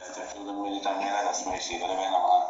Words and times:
Ezekről 0.00 0.52
mondjuk, 0.52 0.86
amilyen 0.86 1.14
ez 1.14 1.26
a 1.26 1.32
szmésségre, 1.32 1.86
mert 1.86 2.10
nem 2.10 2.24
a 2.24 2.46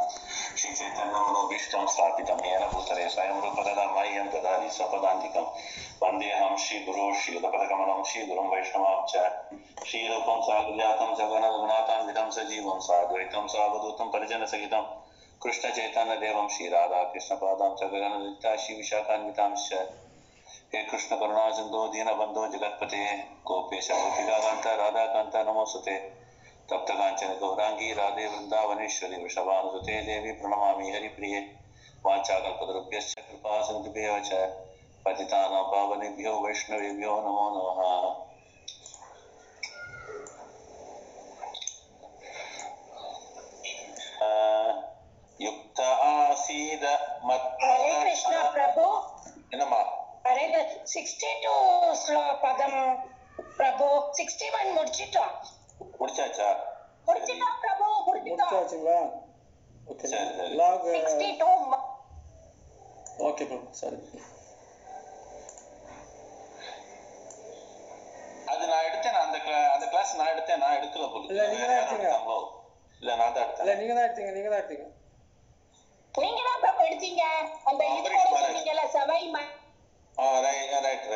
Sintén 0.54 0.92
nem 0.92 1.32
logisztan 1.32 1.86
szállítamére 1.86 2.68
buszere 2.72 3.08
számomra 3.08 3.50
padadan 3.50 3.92
vajem 3.92 4.28
dadali 4.30 4.68
szapadandikam. 4.68 5.46
Vandeham 5.98 6.56
shiguro 6.56 7.12
shilapadakamam 7.12 8.04
shigurum 8.04 8.48
vaishnavamcha. 8.48 9.48
Shilapam 9.84 10.40
sagrajatam 10.40 11.14
jagana 11.18 11.48
gunatam 11.48 12.06
vidam 12.06 12.30
sajivam 12.30 12.80
sadvaitam 12.80 13.46
savadutam 13.46 14.10
parijana 14.10 14.46
sagitam. 14.46 14.84
Krishna 15.42 15.70
Chaitanya 15.70 16.16
देवम 16.16 16.46
श्री 16.48 16.68
राधा 16.68 17.02
कृष्ण 17.04 17.34
पादाम 17.36 17.74
चरण 17.74 18.12
ललिता 18.12 18.56
श्री 18.56 18.74
विशाखान्विताम 18.76 19.54
हे 20.74 20.82
कृष्ण 20.82 21.16
करुणा 21.16 21.50
सिंधु 21.50 21.86
दीन 21.88 22.08
बंधु 22.18 22.46
जगतपते 22.46 23.04
गोपेश 23.46 23.90
गोपिका 23.90 24.38
कांता 24.38 24.74
राधा 24.76 25.04
कांता 25.06 25.42
नमोस्तुते 25.42 26.23
तप्त 26.69 26.89
काञ्चन 26.93 27.31
गौराङ्गी 27.39 27.89
राधे 27.93 28.25
वृन्दावनेश्वरी 28.27 29.21
वृषभानुसुते 29.23 29.95
देवी 30.03 30.31
प्रणमामि 30.41 30.91
हरिप्रिये 30.91 31.41
वाञ्छाकल्पतरुभ्यश्च 32.05 33.13
कृपा 33.21 33.61
सन्तिभ्यः 33.61 34.19
च 34.23 34.41
पतितानां 35.05 35.63
पावनेभ्यो 35.71 36.33
वैष्णवेभ्यो 36.39 37.15
नमो 37.21 37.45
नमः 37.55 37.81
अ, 44.21 44.29
युक्त 45.39 45.79
आसीद 46.07 46.83
मत् 47.27 47.45
ஹரே 47.63 47.91
கிருஷ்ணா 47.99 48.39
பிரபு 48.55 48.83
என்னம்மா 49.53 49.79
ஹரே 50.25 50.45
சிக்ஸ்டி 50.93 51.29
டூ 51.43 51.53
பதம் 52.43 52.79
பிரபு 53.59 53.87
சிக்ஸ்டி 54.19 54.47
ஒன் 54.59 54.71
முடிச்சிட்டோம் 54.77 55.33
முடிச்சாச்சா? 55.98 56.48
முடிச்சிட்டோம் 57.06 57.56
பிரபு 57.62 57.86
முடிச்சிட்டோம். 58.06 58.50
முடிச்சாச்சுங்களா? 58.50 58.98
ஓகே. 59.86 60.06
சரி, 60.12 60.28
சரி. 60.38 60.54
லாக். 60.60 60.84
சிக்ஸ்டி 60.96 61.28
டூ 61.40 61.48
ஓகே 63.26 63.44
பிரபு 63.50 63.66
சரி. 63.80 63.98
அது 68.52 68.64
நான் 68.70 68.86
எடுத்தேன் 68.88 69.18
அந்த 69.20 69.36
அந்த 69.74 69.86
கிளாஸ் 69.92 70.16
நான் 70.18 70.32
எடுத்தேன் 70.32 70.62
நான் 70.62 70.76
எடுக்கல 70.78 71.06
போல 71.12 71.24
இல்ல, 71.30 71.44
நீங்க 71.52 71.66
தான் 71.66 71.78
எடுத்தீங்க. 71.80 72.10
இல்ல 73.02 73.14
நான் 73.20 73.34
தான் 73.36 73.50
இல்ல 73.60 73.72
நீங்க 73.80 73.94
தான் 73.94 74.06
எடுத்தீங்க. 74.06 74.32
நீங்க 74.36 74.50
தான் 74.50 74.60
எடுத்தீங்க. 74.60 74.86
நீங்க 76.14 76.40
தான் 76.48 76.60
பிரபு 76.64 76.82
எடுத்தீங்க 76.88 77.22
அந்த 77.64 77.82
இது 77.92 78.10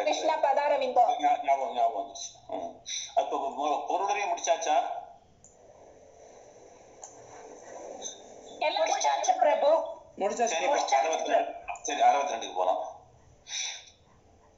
கிருஷ்ண 0.06 0.32
பதாரவிந்தோ 0.44 1.02
ஞாபகம் 1.18 1.74
ஞாபகம் 1.76 1.98
வந்துச்சு. 1.98 2.28
அப்போ 3.20 3.36
முடிச்சாச்சா 4.30 4.76
முடிச்சாச்சு 8.84 9.32
பிரபு 9.42 9.70
சரி 11.82 12.00
அறுபத்தி 12.06 12.32
ரெண்டுக்கு 12.32 12.56
போலாம் 12.56 12.80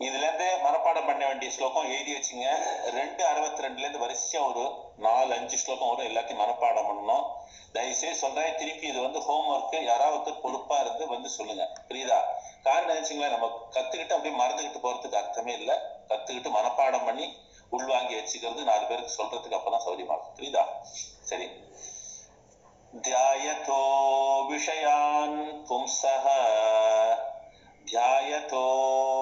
இதுல 0.00 0.22
இருந்து 0.22 0.46
மனப்பாடம் 0.62 1.08
பண்ண 1.08 1.22
வேண்டிய 1.26 1.48
ஸ்லோகம் 1.50 1.88
எழுதி 1.90 2.12
வச்சுங்க 2.14 2.46
ரெண்டு 2.94 3.22
அறுபத்தி 3.26 3.64
ரெண்டுல 3.64 3.84
இருந்து 3.84 4.02
வரிசையா 4.04 4.40
ஒரு 4.46 4.62
நாலு 4.98 5.32
அஞ்சு 5.36 5.56
ஸ்லோகம் 5.62 5.90
வரும் 5.90 6.08
எல்லாத்தையும் 6.10 6.42
மனப்பாடம் 6.42 6.88
பண்ணணும் 6.90 7.26
தயவுசெய்து 7.74 8.20
சொல்றேன் 8.22 8.56
திருப்பி 8.60 8.86
இது 8.88 9.00
வந்து 9.00 9.20
ஹோம் 9.26 9.50
ஒர்க் 9.52 9.76
யாராவது 9.90 10.32
பொறுப்பா 10.44 10.78
இருந்து 10.80 11.06
வந்து 11.06 11.30
சொல்லுங்க 11.36 11.66
புரியுதா 11.88 12.20
காரணம் 12.63 12.91
நினைச்சுங்களேன் 12.91 13.35
நம்ம 13.35 13.47
கத்துக்கிட்டு 13.75 14.15
அப்படியே 14.15 14.35
மறந்துகிட்டு 14.35 14.83
போறதுக்கு 14.85 15.19
அர்த்தமே 15.21 15.53
இல்லை 15.53 15.75
கத்துக்கிட்டு 16.09 16.55
மனப்பாடம் 16.57 17.05
பண்ணி 17.05 17.27
உள்வாங்கி 17.71 18.15
வச்சுக்கிறது 18.15 18.63
நாலு 18.63 18.85
பேருக்கு 18.85 19.17
சொல்றதுக்கு 19.19 19.59
அப்பதான் 19.59 19.85
சௌரியமா 19.87 20.15
இருக்கும் 20.15 20.37
புரியுதா 20.39 20.65
சரி 21.25 21.47
ध्यायतो 22.97 23.77
विषयान् 24.49 25.39
पुंसः 25.67 26.25
ध्यायतो 27.87 28.61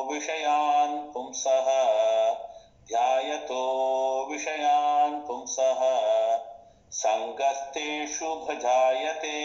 विषयान् 0.09 0.93
पुंसः 1.13 1.69
ध्यायतो 2.87 3.61
विषयान् 4.29 5.19
पुंसः 5.21 5.81
सङ्गस्तेषु 6.95 8.29
भजायते 8.45 9.37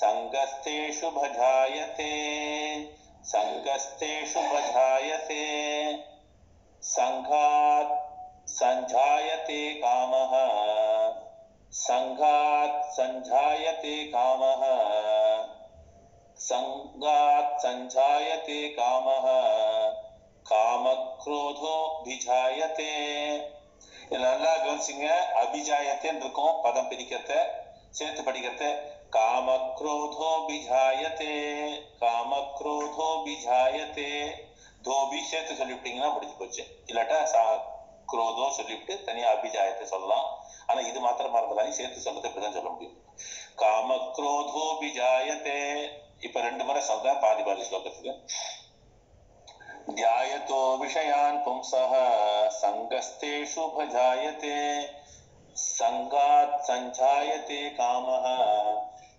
सङ्गस्तेषु 0.00 1.10
भजायते 1.16 2.10
सङ्गस्तेषु 3.32 4.42
भजायते 4.52 5.44
सङ्घात् 6.82 7.94
सञ्जायते 8.56 9.60
कामः 9.82 10.34
सङ्घात् 11.72 12.80
सञ्जायते 12.96 13.94
कामः 14.12 14.62
सङ्गात् 16.38 17.54
सञ्जायते 17.62 18.58
कामः 18.78 19.26
காமக்ரோதோபிஜாயத்தே 20.46 21.70
இதுல 24.08 24.24
நல்லா 24.24 24.50
கவனிச்சுங்க 24.64 25.06
அபிஜாயத்தேன்னு 25.40 26.22
இருக்கும் 26.24 26.58
பதம் 26.64 26.90
பிரிக்கிறத 26.90 27.32
சேர்த்து 27.98 28.20
படிக்கிறத 28.28 28.64
காமக்ரோதோபிஜாயத்தே 29.16 31.34
காமக்ரோதோபிஜாயத்தே 32.02 34.36
தோபி 34.82 35.22
சேர்த்து 35.22 35.54
சொல்லிவிட்டீங்கன்னா 35.54 36.12
முடிஞ்சு 36.12 36.34
போச்சு 36.38 36.64
இல்லாட்டா 36.86 37.24
சா 37.24 37.74
குரோதோ 38.06 38.56
சொல்லிவிட்டு 38.56 39.04
தனியா 39.04 39.30
அபிஜாயத்தை 39.30 39.86
சொல்லலாம் 39.86 40.24
ஆனா 40.66 40.88
இது 40.88 41.00
மாத்திரம் 41.00 41.36
மறந்துடாதீங்க 41.36 41.76
சேர்த்து 41.76 42.00
சொல்றது 42.00 42.30
இப்படிதான் 42.30 42.52
சொல்ல 42.52 42.70
முடியும் 42.70 42.96
காமக்ரோதோபிஜாயத்தே 43.62 45.90
இப்ப 46.20 46.40
ரெண்டு 46.40 46.64
முறை 46.64 46.82
சொல்றேன் 46.82 47.18
பாதி 47.18 47.42
பாதி 47.42 47.62
ஸ்லோகத்துக்கு 47.62 48.22
ध्यायतो 49.88 50.78
विषयान् 50.78 51.38
पुंसः 51.38 51.92
सङ्गस्तेषु 52.52 53.70
भजायते 53.70 54.82
सङ्गात् 55.56 56.66
सञ्जायते 56.66 57.68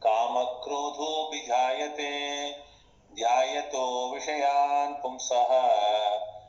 काम 0.03 0.45
क्रोधो 0.45 1.31
विजायते, 1.31 2.51
ध्यायतो 3.15 4.15
विषयान् 4.15 4.95
पुंसः 4.95 5.47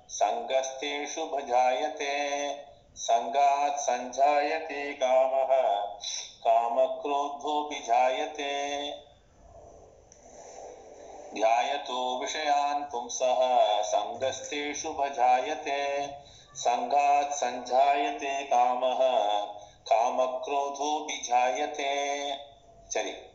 संगस्तेषु 0.07 1.25
भजायते 1.25 2.49
संगात् 2.95 3.79
संजायते 3.79 4.93
कामः 4.93 5.55
काम 6.47 6.85
क्रोधो 6.85 7.69
विजायते। 7.69 8.91
ध्यायतो 11.33 12.19
विषयान् 12.19 12.83
पुंसः 12.83 13.81
संगस्तेषु 13.81 14.89
भजायते 14.89 16.07
संगात् 16.55 17.33
संजायते 17.33 18.43
कामः 18.43 18.99
काम 19.81 20.25
क्रोधो 20.25 21.05
विजायते। 21.05 22.33
चलिए। 22.91 23.32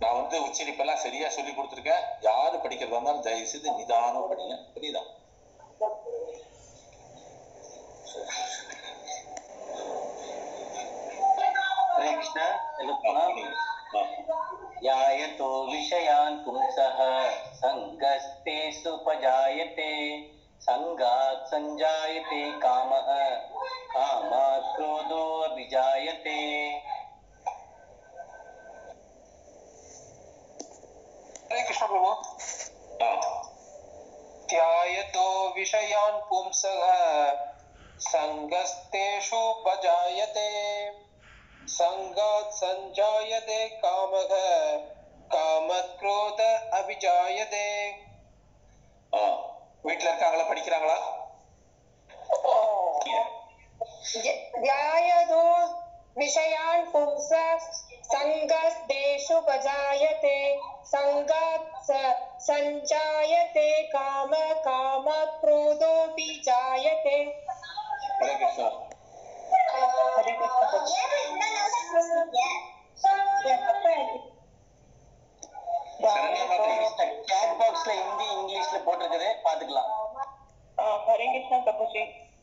நான் 0.00 0.18
வந்து 0.20 0.36
உச்சரிப்பெல்லாம் 0.46 1.02
சரியா 1.04 1.28
சொல்லி 1.28 1.50
கொடுத்துருக்கேன். 1.50 2.02
யாரு 2.20 2.56
படிக்கிறதா 2.56 2.96
இருந்தாலும் 2.96 3.22
தயவு 3.22 3.46
செய்து 3.46 3.76
நிதானம் 3.76 4.28
படிங்க. 4.30 4.56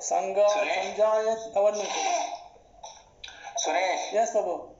संगा 0.00 0.48
संजायत 0.48 1.52
अवर्णुते 1.56 2.22
सुरेश। 3.58 4.14
यस 4.14 4.36
बाबू। 4.36 4.74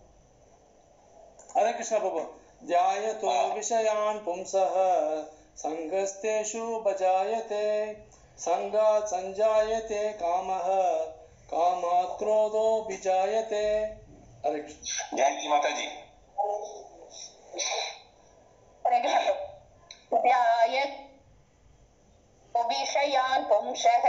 हरे 1.57 1.73
कृष्ण 1.73 1.99
बाबू। 1.99 2.21
ध्यायतो 2.67 3.31
हाँ। 3.31 3.55
विषयान् 3.55 4.25
पुंसः। 4.25 4.75
सङ्गस्तेषु 5.57 6.81
भजायते 6.81 7.95
सङ्गात् 8.39 9.09
सञ्जायते 9.09 10.13
कामः। 10.13 10.65
कामात् 11.51 12.19
क्रोधो 12.19 12.87
विजायते। 12.89 13.67
हरे 14.47 14.59
कृष्ण। 14.59 15.17
जय 15.17 15.49
माता 15.49 15.71
जी 15.71 15.87
हरे 18.87 19.01
कृष्ण। 19.01 19.33
ध्यायत 20.19 21.04
विषयान् 22.56 23.45
पुंसः 23.45 24.05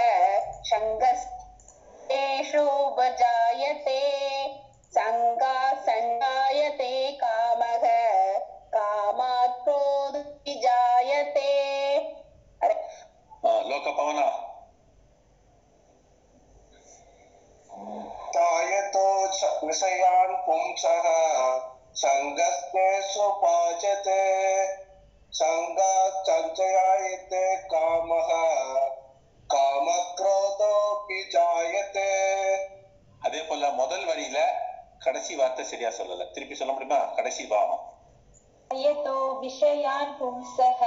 सङ्गस्तेषु 0.69 2.61
उपजायते 2.61 4.01
सङ्गा 4.97 5.55
सञ्जायते 5.85 6.91
कामः 7.23 7.85
कामात् 8.75 9.57
क्रोधविजायते 9.63 11.49
लोकपवन। 13.69 14.19
जायतो 18.35 19.07
विषयान् 19.67 20.35
पुंसः 20.45 21.05
सङ्गस्तेषु 21.95 23.29
पाचते। 23.43 24.21
सङ्गात् 25.34 26.20
सञ्चयायते 26.26 27.44
कामः 27.72 28.30
कामक्रोधोऽपि 29.50 31.20
जायते 31.34 32.10
அதே 33.22 33.40
போல 33.48 33.62
முதல் 33.78 34.04
வரியில 34.08 34.38
கடைசி 35.04 35.32
வார்த்தை 35.40 35.64
சரியா 35.70 35.90
சொல்லல 35.96 36.26
திருப்பி 36.34 36.54
சொல்ல 36.60 36.72
முடியுமா 36.74 37.00
கடைசி 37.16 37.44
பாவம் 37.52 37.82
यतो 38.70 39.14
विषयान् 39.40 40.12
पुंसः 40.18 40.80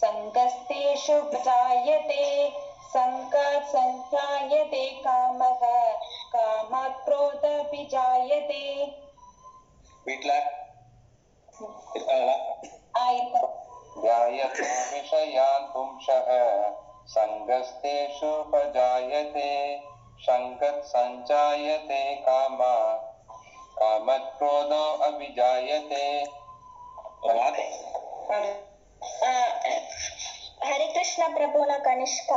सङ्गस्तेषु 0.00 1.16
प्रजायते 1.32 2.22
सङ्गात् 2.92 3.68
सञ्जायते 3.72 4.84
कामः 5.04 5.62
कामात् 6.34 7.02
क्रोधपि 7.06 7.82
जायते 7.94 8.62
வீட்டுல 10.06 10.32
இருக்காங்களா 11.94 12.36
आयतम् 13.02 13.50
जायते 14.03 14.65
पजायते 18.51 19.49
शङ्कत् 20.25 20.85
सञ्जायते 20.85 21.99
काम 22.27 22.57
कामक्रोधो 23.79 24.83
अभिजायते 25.07 26.03
हरे 30.63 30.87
कृष्ण 30.93 31.27
प्रभु 31.33 31.63
न 31.63 31.77
कनिष्क 31.77 32.31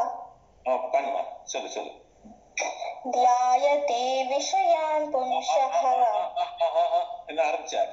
ध्यायते 3.07 4.03
विषयान् 4.29 5.13
पुंसः 5.13 5.77
आरभ्य 7.41 7.85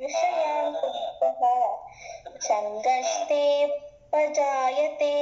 विषयान्तपः 0.00 1.42
सङ्गस्ते 2.48 3.44
पजायते 4.14 5.14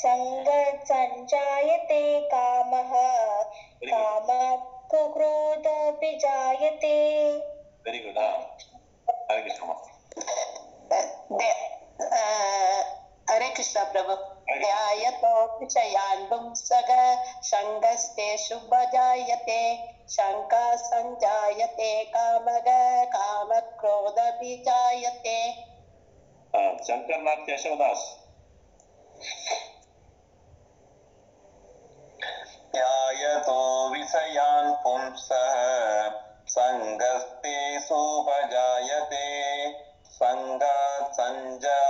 सञ्जायते 0.00 2.02
काम। 2.34 2.70
कामात् 3.90 4.68
कुक्रोधोऽपि 4.90 6.10
जायते 6.22 6.96
वेरि 7.86 7.98
गुड् 8.04 8.18
हरे 8.18 9.40
कृष्ण 9.42 9.66
हरे 13.30 13.48
कृष्ण 13.56 13.84
प्रभु 13.92 14.14
ध्यायतोऽपि 14.60 15.66
च 15.66 15.84
याण्डुंसग 15.92 16.90
सङ्गस्ते 17.50 18.28
शुभजायते 18.44 19.60
शङ्का 20.16 20.64
सञ्जायते 20.84 21.90
कामग 22.16 22.68
कामक्रोधपि 23.16 24.56
जायते। 24.68 25.36
शङ्करनाथ 26.88 27.44
केशवदास 27.46 28.00
ध्यायतो 32.74 33.60
विषयान् 33.92 34.72
पुंसः 34.82 35.54
सङ्गस्ते 36.54 37.56
शोभजायते 37.80 39.26
सङ्गात् 40.16 41.14
सञ्जायते 41.20 41.89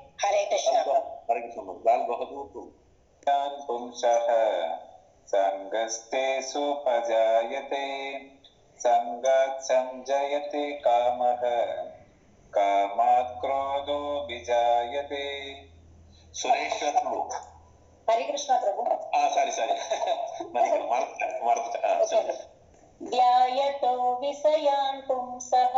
हरे 0.31 0.43
कृष्ण 0.45 0.73
हरे 1.29 1.39
कृष्ण 1.41 1.73
लाल 1.85 1.99
बहादुर 1.99 2.43
को 2.53 2.61
ज्ञान 3.23 3.49
पुंसः 3.67 4.27
संगस्ते 5.27 6.21
सुपजायते 6.41 7.87
संगात् 8.79 9.61
संजयते 9.61 10.71
कामः। 10.71 11.43
कामात् 12.53 13.33
क्रोधो 13.41 13.99
विजायते। 14.27 15.25
सुरेश 16.33 16.79
श्लोक 16.79 17.33
हरे 18.09 18.23
कृष्ण 18.23 18.59
प्रभु। 18.59 18.83
हाँ 19.15 19.29
सॉरी 19.29 19.51
सॉरी 19.51 19.73
मने 20.55 20.79
मार्क 20.89 21.41
मार्क 21.43 21.63
ध्यायतो 23.03 23.93
विषयान् 24.19 25.01
पुंसः। 25.01 25.75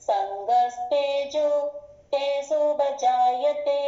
संगस्तेजो 0.00 1.48
तेषु 2.13 2.59
भजायते 2.79 3.79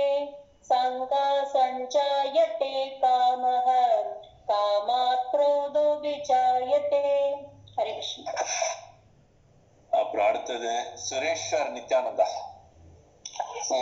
सङ्गा 0.69 1.25
सञ्जायते 1.53 2.73
कामः 3.03 3.67
कामात् 4.51 5.29
क्रोधो 5.31 5.87
विजायते 6.05 7.03
हरे 7.79 7.93
कृष्ण 7.93 8.25
அப்புறம் 9.91 10.27
அடுத்தது 10.29 10.71
சுரேஷ்வர் 11.07 11.69
நித்யானந்தா 11.75 12.25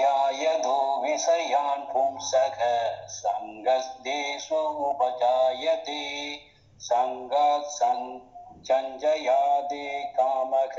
यायदो 0.01 0.75
विषयान् 1.03 1.87
पुंसः 1.91 2.59
सङ्गस्तेषु 3.15 4.59
उपजायते 4.89 6.01
सङ्गात् 6.87 7.73
सञ्जयादे 8.67 9.87
कामः 10.17 10.77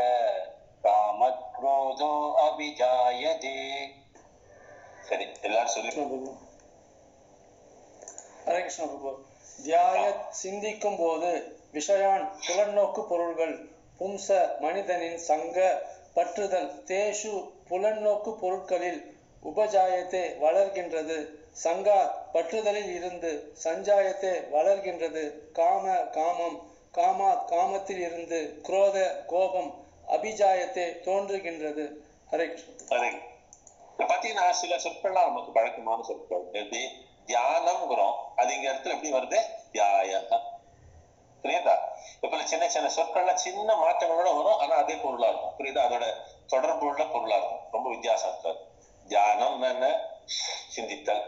காமக்ரோதோ 0.84 2.12
அபிஜாயதே. 2.46 3.58
சரி 5.02 5.26
எல்லாரும் 5.42 5.74
சொல்லி. 5.74 5.92
ஹரே 8.46 8.60
கிருஷ்ண 8.60 8.86
பிரபு. 8.86 9.12
தியாய 9.66 10.04
சிந்திக்கும் 10.30 10.98
போது 10.98 11.32
விஷயான் 11.74 12.26
புலன்னோக்கு 12.46 13.02
பொருள்கள் 13.08 13.56
பும்ச 14.00 14.28
மனிதனின் 14.60 15.18
சங்க 15.18 15.58
பற்றுதல் 16.16 16.70
தேஷு 16.84 17.34
புலன்னோக்கு 17.70 18.32
பொருட்களில் 18.34 19.02
உபஜாயத்தை 19.44 20.24
வளர்கின்றது 20.46 21.18
சங்கா 21.64 22.00
பற்றுதலில் 22.34 22.92
இருந்து 22.94 23.54
சஞ்சாயத்தை 23.64 24.34
வளர்கின்றது 24.52 25.24
காம 25.52 25.96
காமம் 26.12 26.58
காமா 26.92 27.30
காமத்தில் 27.50 28.02
இருந்து 28.08 28.40
குரோத 28.64 28.98
கோபம் 29.26 29.72
அபிஜாயத்தை 30.10 30.86
தோன்றுகின்றது. 31.00 31.86
ஹரே 32.32 33.28
பாத்தீங்கன்னா 33.98 34.50
சில 34.50 34.76
சொற்கள்லாம் 34.76 35.26
நமக்கு 35.26 35.52
பழக்கமான 35.52 36.04
சொற்கள். 36.04 36.44
எப்படி? 36.52 37.08
தியானம்ங்கிறோம். 37.26 38.16
அது 38.36 38.56
இங்க 38.56 38.72
இடத்துல 38.72 38.94
எப்படி 38.94 39.12
வருது? 39.14 39.40
தியாய 39.72 40.42
புரியுதா? 41.44 41.76
இப்ப 42.22 42.46
சின்ன 42.46 42.70
சின்ன 42.70 42.90
சொற்கள்ல 42.96 43.34
சின்ன 43.34 43.74
மாற்றங்களோட 43.74 44.44
வரும். 44.44 44.60
ஆனா 44.60 44.76
அதே 44.76 44.96
பொருளா 44.96 45.28
இருக்கும். 45.28 45.54
புரியுதா? 45.58 45.88
அதோட 45.90 46.14
தொடர்பு 46.48 46.86
உள்ள 46.86 47.06
பொருளா 47.06 47.36
இருக்கும். 47.36 47.60
ரொம்ப 47.72 47.90
வித்தியாசம் 47.90 48.30
இருக்காது 48.30 48.58
தியானம் 49.08 49.62
என்ன? 49.62 50.00
சிந்தித்தல். 50.76 51.24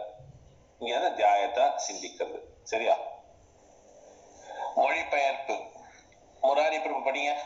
இங்க 0.79 0.93
என்ன 0.95 1.11
தியாயத்தை 1.11 1.63
சிந்திக்கிறது. 1.63 2.39
சரியா? 2.63 2.97
மொழிபெயர்ப்பு. 4.75 5.53
முராரி 6.41 6.81
பிரபு 6.81 7.11
படிங்க? 7.11 7.37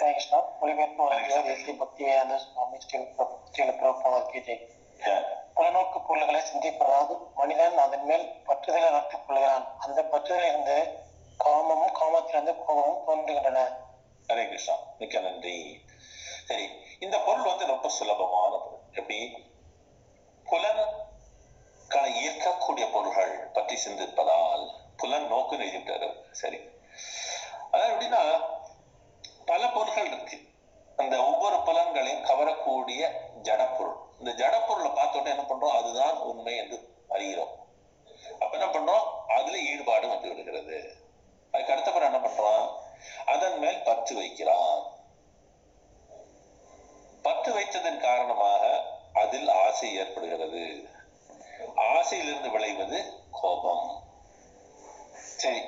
கிருஷ்ணா 0.00 0.38
மொழிபெயர்ப்பு 0.60 1.02
வழங்கியவர் 1.04 1.50
எஸ்டி 1.52 1.72
பக்திவேதாந்த 1.80 2.36
சுவாமி 2.42 2.78
ஸ்ரீல 2.84 3.72
பிரபுபாதற்கு 3.80 4.40
ஜெய் 4.46 4.64
புலநோக்கு 5.56 5.98
பொருள்களை 6.06 6.40
சிந்திப்பதாவது 6.50 7.14
மனிதன் 7.34 7.76
அதன் 7.84 8.06
மேல் 8.08 8.24
பற்றுதலை 8.46 8.88
வளர்த்துக் 8.88 9.26
கொள்கிறான். 9.26 9.66
அந்த 9.78 9.98
பற்றுதலில் 10.12 10.48
இருந்து 10.48 10.76
காமமும் 11.44 11.96
காமத்திலிருந்து 12.00 12.52
கோபமும் 12.64 13.04
தோன்றுகின்றன. 13.06 13.60
ஹரே 14.28 14.44
கிருஷ்ணா 14.50 14.74
மிக்க 14.98 15.20
நன்றி. 15.20 15.56
சரி 16.48 16.66
இந்த 17.04 17.16
பொருள் 17.26 17.48
வந்து 17.50 17.66
ரொம்ப 17.72 17.88
சுலபமான 17.88 18.52
பொருள் 18.64 18.84
எப்படி? 18.92 19.18
புலன் 20.46 20.82
ஈர்க்கக்கூடிய 22.24 22.86
பொருள்கள் 22.94 23.34
பற்றி 23.56 23.76
சிந்திப்பதால் 23.84 24.64
புலன் 24.96 25.28
நோக்கு 25.32 25.56
எழுதிட்டாரு 25.56 26.08
சரி. 26.42 26.58
அதாவது 27.70 27.92
எப்படின்னா 27.92 28.22
பல 29.50 29.62
பொருள்கள் 29.74 30.10
இருக்கு. 30.12 30.36
அந்த 30.98 31.14
ஒவ்வொரு 31.28 31.56
புலன்களையும் 31.66 32.26
கவரக்கூடிய 32.28 33.00
ஜடப்பொருள். 33.48 33.98
இந்த 34.20 34.30
ஜடப்பொருளை 34.40 34.90
பார்த்த 34.92 35.34
என்ன 35.34 35.44
பண்றோம்? 35.50 35.76
அதுதான் 35.80 36.16
உண்மை 36.30 36.54
என்று 36.62 36.78
அறிகிறோம் 37.14 37.54
அப்ப 38.42 38.52
என்ன 38.58 38.68
பண்றோம் 38.68 39.04
அதுல 39.36 39.56
ஈடுபாடு 39.70 40.06
வந்து 40.12 40.30
விடுகிறது 40.30 40.78
அதுக்கு 41.54 41.72
அடுத்தபடி 41.74 42.06
என்ன 42.08 42.20
பண்றான் 42.20 42.64
அதன் 43.32 43.58
மேல் 43.62 43.84
பற்று 43.86 44.14
வைக்கிறான் 44.18 44.80
பற்று 47.24 47.50
வைத்ததன் 47.56 48.04
காரணமாக 48.06 48.64
அதில் 49.22 49.48
ஆசை 49.62 49.88
ஏற்படுகிறது 50.00 50.64
ஆசையிலிருந்து 51.90 52.50
விளைவது 52.56 52.98
கோபம் 53.38 53.86
சரி 55.40 55.62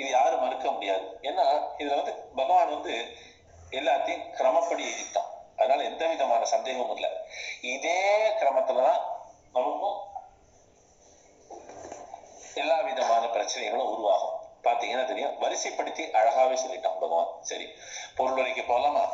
இது 0.00 0.08
யாரும் 0.10 0.42
மறுக்க 0.44 0.68
முடியாது 0.70 1.06
ஏன்னா 1.28 1.46
இதுல 1.80 2.00
வந்து 2.00 2.14
பகவான் 2.40 2.74
வந்து 2.74 2.94
எல்லாத்தையும் 3.78 4.26
கிரமப்படி 4.36 4.82
எழுதிட்டான் 4.88 5.30
அதனால 5.58 5.86
எந்த 5.90 6.04
விதமான 6.10 6.42
சந்தேகமும் 6.54 6.92
இல்லை 6.96 7.10
இதே 7.72 7.98
கிரமத்துலதான் 8.40 9.00
நமக்கும் 9.56 9.96
எல்லா 12.60 12.76
விதமான 12.86 13.24
பிரச்சனைகளும் 13.34 13.90
உருவாகும் 13.90 14.36
பாத்தீங்கன்னா 14.64 15.04
தெரியும் 15.10 15.36
வரிசைப்படுத்தி 15.42 16.04
அழகாவே 16.20 16.56
சொல்லிட்டான் 16.62 17.00
பகவான் 17.02 17.32
சரி 17.50 17.66
பொருள் 18.16 18.38
வரைக்கும் 18.38 18.70
போலாமா 18.70 19.04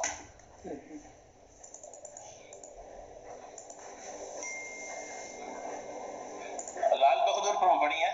லால் 7.00 7.26
பகதூர் 7.26 7.60
பிரபு 7.60 7.76
படிங்க 7.82 8.06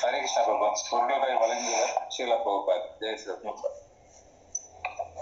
ஹரே 0.00 0.18
கிருஷ்ண 0.18 0.40
பகவான் 0.42 0.82
பொருளுரை 0.90 1.34
வழங்கியவர் 1.42 1.94
ஸ்ரீல 2.12 2.34
பிரபுபாத் 2.44 2.88
ஜெய் 3.00 3.18
ஸ்ரீல 3.20 3.36
பிரபுபாத் 3.42 3.78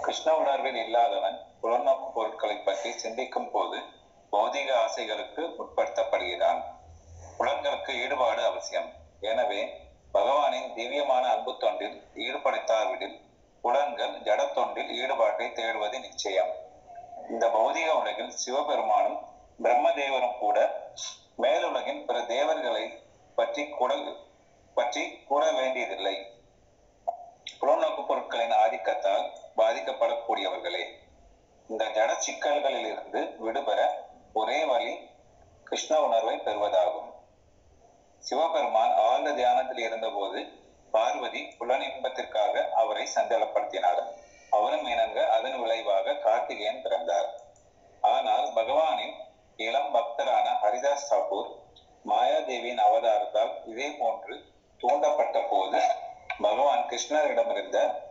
கிருஷ்ண 0.03 0.29
உணர்வில் 0.41 0.81
இல்லாதவன் 0.83 1.37
புலநோக்கு 1.61 2.07
பொருட்களை 2.17 2.57
பற்றி 2.59 2.89
சிந்திக்கும் 3.03 3.51
போது 3.55 3.77
பௌதிக 4.33 4.69
ஆசைகளுக்கு 4.83 5.43
உட்படுத்தப்படுகிறான் 5.61 6.61
புலன்களுக்கு 7.37 7.91
ஈடுபாடு 8.03 8.41
அவசியம் 8.49 8.89
எனவே 9.29 9.61
பகவானின் 10.13 10.69
திவ்யமான 10.77 11.23
அன்பு 11.33 11.51
தொண்டில் 11.63 11.97
ஈடுபடுத்தாவிடில் 12.25 13.17
புலன்கள் 13.63 14.15
ஜட 14.27 14.41
தொண்டில் 14.57 14.91
ஈடுபாட்டை 14.99 15.47
தேடுவது 15.59 15.97
நிச்சயம் 16.05 16.51
இந்த 17.29 17.45
பௌதிக 17.55 17.89
உலகில் 18.01 18.37
சிவபெருமானும் 18.43 19.19
பிரம்மதேவரும் 19.59 20.39
கூட 20.39 20.57
மேலுலகின் 21.43 22.03
பிற 22.07 22.17
தேவர்களை 22.33 22.85
உடல் 23.89 24.09
பற்றி 24.77 25.03
கூற 25.27 25.43
வேண்டியதில்லை. 25.59 26.15
புலநோக்கு 27.59 28.01
பொருட்களின் 28.09 28.53
ஆதிக்கத்தால் 28.63 29.23
பாதிக்கப்படக்கூடியவர்களே 29.59 30.83
இந்த 31.69 31.83
ஜட 31.95 32.11
சிக்கல்களில் 32.25 32.87
இருந்து 32.91 33.21
விடுபெற 33.45 33.79
ஒரே 34.39 34.59
வழி 34.71 34.91
கிருஷ்ண 35.69 35.93
உணர்வை 36.07 36.35
பெறுவதாகும். 36.47 37.09
சிவபெருமான் 38.23 38.93
ஆழ்ந்த 39.07 39.31
தியானத்தில் 39.39 39.81
இருந்தபோது 39.87 40.39
பார்வதி 40.93 41.41
புலனின்பத்திற்காக 41.59 42.65
அவரை 42.81 43.05
சஞ்சலப்படுத்தினார் 43.15 44.03
அவரும் 44.57 44.87
இணங்க 44.93 45.17
அதன் 45.37 45.59
விளைவாக 45.63 46.17
கார்த்திகேயன் 46.27 46.83
பிறந்தார். 46.85 47.29
ஆனால் 48.03 48.47
பகவானின் 48.59 49.15
இளம் 49.67 49.91
பக்தரான 49.95 50.47
ஹரிதாஸ் 50.61 51.09
தாக்கூர் 51.13 51.49
மாயாதேவியின் 52.09 52.77
அவதாரத்தால் 52.77 53.61
இதே 53.65 53.91
போன்று 53.91 54.45
தூண்டப்பட்ட 54.79 55.47
போது 55.49 55.81
பகவான் 56.39 56.89
கிருஷ்ணரிடமிருந்த 56.89 58.01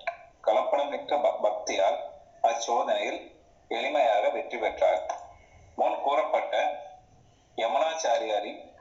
கலப்படமிக்க 0.44 1.22
ப- 1.22 1.38
பக்தியால் 1.42 1.98
அச்சோதனையில் 2.42 3.36
எளிமையாக 3.68 4.32
வெற்றி 4.32 4.58
பெற்றார். 4.58 5.06
முன் 5.76 6.00
கூறப்பட்ட 6.00 6.80
யமுனாச்சாரியாரின் 7.56 8.72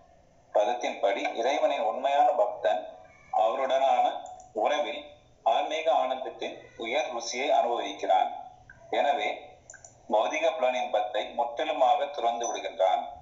பதத்தின்படி 0.53 1.35
இறைவனின் 1.35 1.79
உண்மையான 1.79 2.31
பக்தன் 2.31 2.87
அவருடனான 3.33 4.21
உறவில் 4.53 5.05
ஆன்மீக 5.43 5.91
ஆனந்தத்தின் 5.91 6.57
உயர் 6.77 7.09
ருசியை 7.15 7.49
அனுபவிக்கிறான். 7.49 8.31
எனவே 8.89 9.41
பௌதிக 10.09 10.49
புலனின்பத்தை 10.51 11.33
முற்றிலுமாக 11.33 12.05
துறந்து 12.05 12.55
விடுகின்றான். 12.55 13.16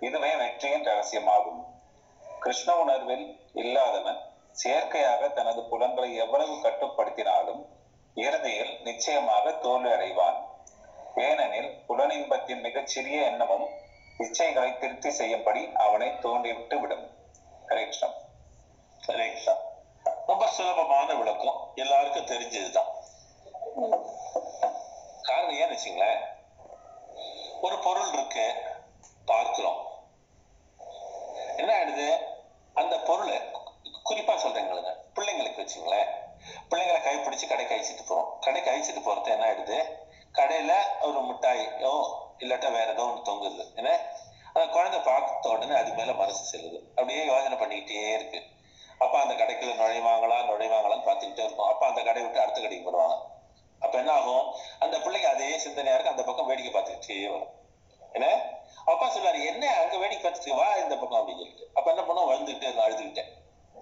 இதுவே 0.00 0.36
வெற்றியின் 0.36 0.84
ரகசியமாகும். 0.84 1.60
கிருஷ்ண 2.40 2.76
உணர்வில் 2.76 3.40
இல்லாதவன் 3.52 4.18
செயற்கையாக 4.52 5.28
தனது 5.28 5.64
புலன்களை 5.64 6.14
எவ்வளவு 6.14 6.54
கட்டுப்படுத்தினாலும் 6.54 7.62
இறுதியில் 8.14 8.82
நிச்சயமாக 8.82 9.52
தோல்வி 9.52 9.90
அடைவான். 9.90 10.38
ஏனெனில் 11.14 11.70
புலனின்பத்தின் 11.88 12.60
மிகச்சிறிய 12.60 13.24
எண்ணமும் 13.24 13.66
இச்சைகளை 14.18 14.78
திருப்தி 14.78 15.10
செய்யும்படி 15.10 15.72
அவனை 15.74 16.18
தோண்டிவிட்டு 16.18 16.80
விடும். 16.80 17.06
ஹரே 17.68 17.84
கிருஷ்ணன் 17.84 19.64
ரொம்ப 20.26 20.46
சுலபமான 20.46 21.14
விளக்கம். 21.14 21.72
எல்லாருக்கும் 21.74 22.26
தெரிஞ்சதுதான். 22.26 22.92
காரணம் 25.22 25.58
ஏன்னு 25.60 25.74
வச்சுங்களேன் 25.74 26.20
ஒரு 27.60 27.78
பொருள் 27.78 28.12
இருக்கு 28.12 28.46
பார்க்கிறோம் 29.24 29.80
என்ன 31.56 31.70
ஆயிடுது 31.78 32.08
அந்த 32.74 32.98
பொருளை 32.98 33.36
குறிப்பா 34.08 34.34
சொல்றேங்களுங்க 34.42 34.92
பிள்ளைங்களுக்கு 35.14 35.62
வச்சுங்களேன் 35.62 36.10
பிள்ளைங்களை 37.36 37.48
கடைக்கு 37.48 37.74
அழிச்சிட்டு 37.74 38.10
போறோம். 38.10 38.38
கடைக்கு 38.40 38.70
அழிச்சிட்டு 38.70 39.04
போறது 39.06 39.24
என்ன 39.24 39.46
ஆயிடுது? 39.46 39.78
கடையில 40.32 40.72
ஒரு 41.00 41.20
மிட்டாயோ 41.20 42.14
இல்லாட்டா 42.38 42.72
வேற 42.72 42.92
ஏதோ 42.92 43.02
ஒன்று 43.02 43.32
தொங்குது. 43.32 43.74
என்ன? 43.74 44.10
அந்த 44.52 44.72
குழந்தை 44.72 45.00
பார்த்த 45.00 45.48
உடனே 45.48 45.74
அது 45.74 45.92
மேல 45.92 46.12
மனசு 46.12 46.56
செல்லுது. 46.56 46.78
அப்படியே 46.88 47.24
யோஜனை 47.24 47.56
பண்ணிக்கிட்டே 47.58 48.12
இருக்கு. 48.12 48.42
அப்ப 48.98 49.20
அந்த 49.20 49.34
கடைக்குள்ள 49.34 49.74
நுழைவாங்களா? 49.74 50.38
நுழைவாங்களான்னு 50.50 51.08
பார்த்துக்கிட்டே 51.08 51.44
இருக்கும். 51.44 51.68
அப்ப 51.68 51.86
அந்த 51.86 52.02
கடையை 52.02 52.22
விட்டு 52.22 52.40
அடுத்த 52.40 52.60
கடைக்கு 52.60 52.90
போடுவாங்க. 52.90 53.18
அப்ப 53.80 53.98
என்ன 53.98 54.12
ஆகும்? 54.12 54.54
அந்த 54.78 55.00
பிள்ளைக்கு 55.00 55.28
அதே 55.28 55.56
சிந்தனையா 55.56 55.94
இருக்கு. 55.94 56.10
அந்த 56.10 56.22
பக்கம் 56.22 56.46
வேடிக்கை 56.46 56.82
பார்த்துக்கிட்டே 56.82 57.30
வரும். 57.30 57.52
என்ன? 58.12 58.40
அப்பா 58.84 59.14
சொல்றாரு 59.14 59.44
என்ன? 59.44 59.80
அங்க 59.80 59.96
வேடிக்கை 59.96 60.30
பார்த்துட்டு 60.30 60.56
வா 60.56 60.76
இந்த 60.76 60.96
பக்கம் 60.96 61.20
அப்படின்னு 61.20 61.38
சொல்லிட்டு. 61.38 61.70
அப்ப 61.74 61.92
என்ன 61.92 62.02
பண்ணுவோம் 62.02 62.32
வந்துட்டு 62.34 62.80
அழுதுகிட்டேன். 62.80 63.30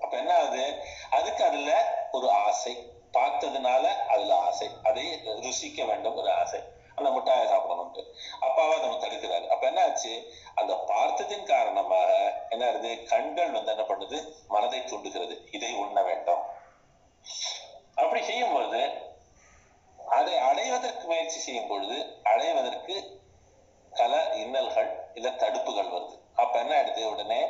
அப்ப 0.03 0.17
என்ன 0.17 0.37
ஆகுது? 0.37 0.83
அதுக்கு 1.11 1.45
அதுல 1.45 1.99
ஒரு 2.13 2.31
ஆசை. 2.31 2.93
பார்த்ததுனால 3.15 3.85
அதுல 4.07 4.37
ஆசை. 4.37 4.69
அதை 4.83 5.21
ருசிக்க 5.25 5.87
வேண்டும் 5.87 6.17
ஒரு 6.17 6.33
ஆசை. 6.33 6.61
அந்த 6.97 7.11
முட்டாயை 7.11 7.45
சாப்பிடணும்ட்டு. 7.45 8.03
அப்பாவா 8.41 8.81
நம்ம 8.81 9.07
தடுக்கிறாரு. 9.07 9.47
அப்ப 9.49 9.67
என்ன 9.67 9.85
ஆச்சு 9.85 10.33
அந்த 10.55 10.85
பார்த்ததின் 10.87 11.43
காரணமாக 11.43 12.11
என்ன 12.49 12.69
ஆகுது? 12.69 13.03
கண்கள் 13.03 13.51
வந்து 13.51 13.71
என்ன 13.71 13.83
பண்ணுது? 13.83 14.33
மனதை 14.49 14.85
தூண்டுகிறது. 14.85 15.49
இதை 15.51 15.75
உண்ண 15.75 16.03
வேண்டும். 16.03 16.43
அப்படி 17.95 18.25
செய்யும் 18.25 18.53
பொழுது 18.53 18.93
அதை 20.09 20.39
அடைவதற்கு 20.39 21.07
முயற்சி 21.07 21.39
செய்யும் 21.39 21.67
பொழுது 21.67 22.21
அடைவதற்கு 22.23 23.23
கல 23.93 24.15
இன்னல்கள் 24.35 24.91
இல்ல 25.15 25.29
தடுப்புகள் 25.29 25.93
வருது. 25.93 26.19
அப்ப 26.35 26.59
என்ன 26.59 26.83
ஆயிடுது? 26.83 27.13
உடனே 27.13 27.47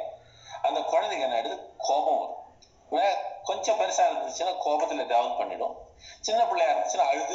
அந்த 0.62 0.80
குழந்தைங்க 0.80 1.20
என்ன 1.20 1.40
ஆயிடுது? 1.40 1.58
கோபம் 1.78 2.18
வரும். 2.18 2.43
கொஞ்சம் 3.44 3.78
பெருசா 3.78 4.04
இருந்துச்சுன்னா 4.08 4.52
கோபத்துல 4.64 5.06
டவுன் 5.06 5.36
பண்ணிடும். 5.36 5.74
சின்ன 6.20 6.46
பிள்ளையா 6.46 6.72
இருந்துச்சுன்னா 6.72 7.06
அழுது 7.12 7.33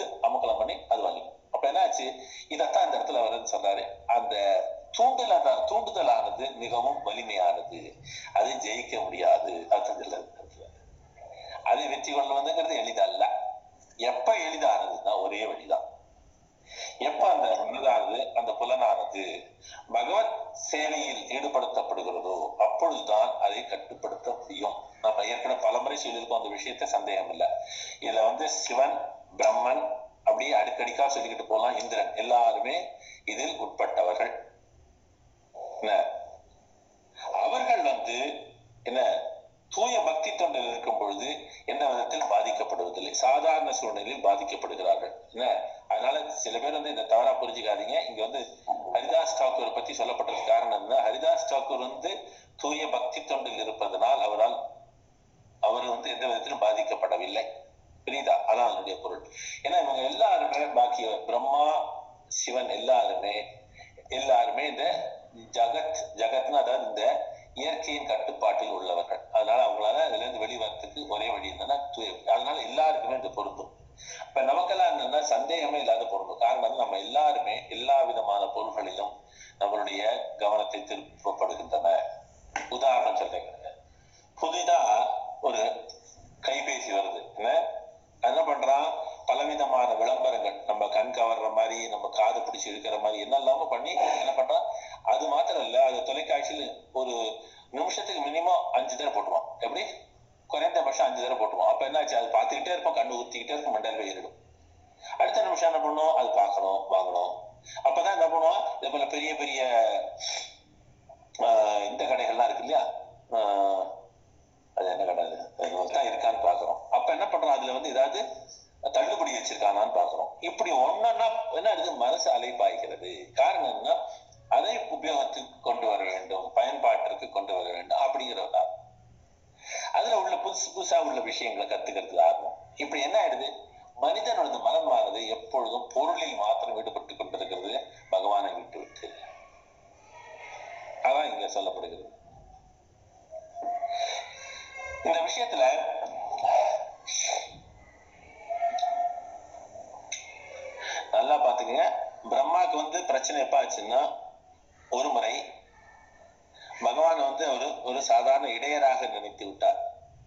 ஒரு 157.90 158.02
சாதாரண 158.12 158.48
இடையராக 158.48 159.08
நினைத்து 159.08 159.46
விட்டார். 159.46 159.80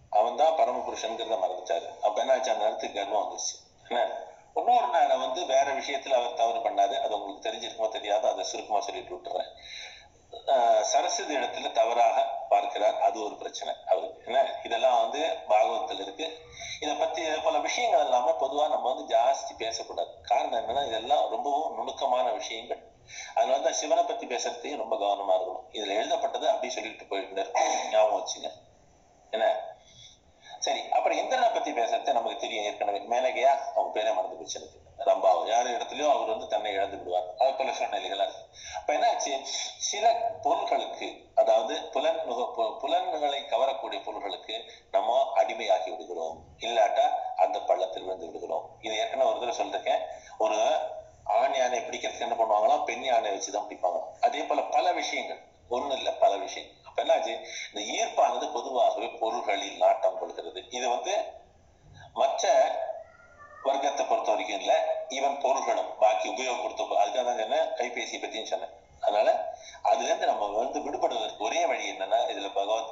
அவன் 0.09 0.39
தான் 0.41 0.57
பரமபுருஷன்கிறத 0.59 1.35
மறந்துட்டாரு. 1.43 1.87
அப்ப 2.07 2.15
என்ன 2.19 2.33
அந்த 2.33 2.53
நேரத்துக்கு 2.53 2.99
கர்வம் 2.99 3.23
வந்துருச்சு. 3.23 3.55
இன்னொரு 4.59 4.87
நாளை 4.87 5.15
வந்து 5.17 5.41
வேற 5.45 5.67
விஷயத்துல 5.71 6.17
அவர் 6.17 6.39
தவறு 6.41 6.59
பண்ணாரு. 6.65 6.95
அது 7.05 7.13
உங்களுக்கு 7.17 7.47
தெரிஞ்சிருக்குமோ 7.47 7.87
தெரியாது 7.89 8.25
அதை 8.27 8.43
சுருக்கமா 8.43 8.81
சொல்லிட்டு 8.87 9.15
விட்டுறேன். 9.15 9.49
சரஸ்வதி 10.91 11.33
இடத்துல 11.37 11.71
தவறாக 11.71 12.21
பார்க்கிறார். 12.49 12.95
அது 13.07 13.17
ஒரு 13.25 13.35
பிரச்சனை. 13.41 13.73
அவருக்கு 13.85 14.21
என்ன? 14.25 14.39
இதெல்லாம் 14.63 14.99
வந்து 15.03 15.21
பாகவத்தில் 15.47 16.01
இருக்கு. 16.05 16.27
இதை 16.79 16.93
பத்தி 16.95 17.23
பல 17.43 17.57
விஷயங்கள் 17.67 18.03
இல்லாம 18.03 18.31
பொதுவா 18.39 18.65
நம்ம 18.69 18.93
வந்து 18.93 19.15
ஜாஸ்தி 19.15 19.53
பேசக்கூடாது. 19.57 20.11
காரணம் 20.31 20.59
என்னன்னா 20.61 20.87
இதெல்லாம் 20.87 21.29
ரொம்பவும் 21.29 21.75
நுணுக்கமான 21.75 22.27
விஷயங்கள். 22.39 22.81
அதனால 23.35 23.59
தான் 23.59 23.73
சிவனை 23.73 24.03
பத்தி 24.03 24.25
பேசுறதே 24.25 24.77
ரொம்ப 24.77 24.95
கவனமா 24.95 25.35
இருக்கணும். 25.37 25.75
இதுல 25.75 25.95
எழுதப்பட்டது 25.95 26.49
அப்படி 26.49 26.73
சொல்லிட்டு 26.73 27.05
போயிட்டு 27.05 27.51
ஞாபகம் 27.91 28.23
வச்சுங்க. 28.23 28.51
என்ன? 29.31 29.71
சரி 30.59 30.81
அப்புறம் 30.91 31.17
இந்திரனை 31.17 31.49
பத்தி 31.49 31.71
பேசுறது 31.71 32.11
நமக்கு 32.11 32.37
தெரியும் 32.37 32.63
ஏற்கனவே. 32.63 32.99
மேலகையா? 32.99 33.51
அவங்க 33.75 33.99
பேரே 33.99 34.13
மறந்து 34.13 34.35
போச்சு 34.35 34.59
எனக்கு. 34.59 34.81
ரொம்ப 34.97 35.43
யார் 35.45 35.67
இடத்துலயும் 35.67 36.11
அவர் 36.11 36.27
வந்து 36.27 36.47
தன்னை 36.47 36.71
இழந்து 36.71 36.97
விடுவார். 36.97 37.35
அது 37.37 37.53
பல 37.53 37.71
சூழ்நிலைகளா 37.71 38.15
இருக்கு. 38.15 38.45
இப்ப 38.79 38.93
என்னாச்சு? 38.93 39.41
சில 39.77 40.11
பொருள்களுக்கு 40.43 41.31
அதாவது 41.35 41.83
புலன் 41.83 42.19
புலன்களை 42.79 43.43
கவரக்கூடிய 43.43 44.03
பொருள்களுக்கு 44.03 44.71
நம்ம 44.91 45.33
அடிமையாகி 45.35 45.89
விடுகிறோம். 45.89 46.39
இல்லாட்டா 46.59 47.09
அந்த 47.37 47.59
பள்ளத்தில் 47.59 48.03
விழுந்து 48.03 48.25
விடுகிறோம். 48.25 48.69
இது 48.81 48.97
ஏற்கனவே 48.97 49.29
ஒரு 49.29 49.39
தடவை 49.39 49.57
சொல்லிருக்கேன். 49.59 50.01
ஒரு 50.37 50.79
ஆண் 51.23 51.53
யானை 51.53 51.79
பிடிக்கிறதுக்கு 51.79 52.19
என்ன 52.19 52.35
பண்ணுவாங்கன்னா 52.35 52.83
பெண் 52.83 53.03
யானை 53.03 53.31
வச்சுதான் 53.31 53.67
பிடிப்பாங்க. 53.69 53.99
அதே 54.21 54.43
போல 54.43 54.61
பல 54.61 54.91
விஷயங்கள். 54.91 55.41
ஒண்ணு 55.69 55.91
இல்ல 55.91 56.11
பல 56.11 56.35
விஷயங்கள். 56.35 56.77
அப்ப 56.85 57.03
என்னாச்சு? 57.03 57.43
இந்த 57.73 57.81
ஈர்ப்பானது 57.93 58.53
பொதுவாகவே 58.53 59.07
பொருள்களில் 59.07 59.77
நாட்டம் 59.77 60.17
கொள்கிறது. 60.19 60.65
இது 60.69 60.89
வந்து 60.89 61.23
மற்ற 62.13 62.51
வர்க்கத்தை 63.63 64.05
பொறுத்த 64.05 64.31
வரைக்கும் 64.31 64.59
இல்ல 64.59 65.05
ஈவன் 65.09 65.39
பொருள்களும் 65.39 65.97
பாக்கி 65.99 66.29
உபயோகப்படுத்த 66.29 66.81
அதுக்காக 66.83 67.25
தான் 67.25 67.37
சொன்னேன் 67.37 67.69
கைபேசி 67.77 68.17
பத்தின்னு 68.17 68.43
சொன்னேன். 68.43 68.69
அதனால 68.99 69.55
அதுல 69.81 70.03
இருந்து 70.03 70.25
நம்ம 70.25 70.47
வந்து 70.47 70.79
விடுபடுவதற்கு 70.79 71.43
ஒரே 71.43 71.65
வழி 71.65 71.91
என்னன்னா 71.91 72.19
இதுல 72.29 72.53
பகவத் 72.53 72.82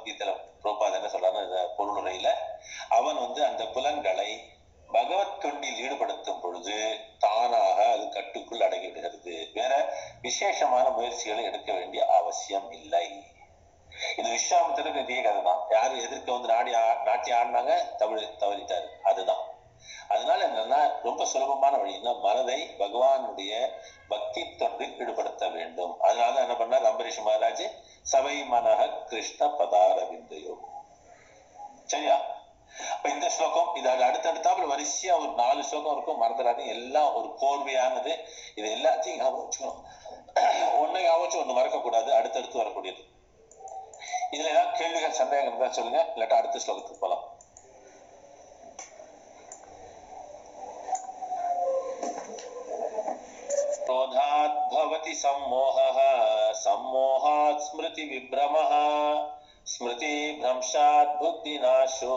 बुद्धिनाशो 62.01 62.13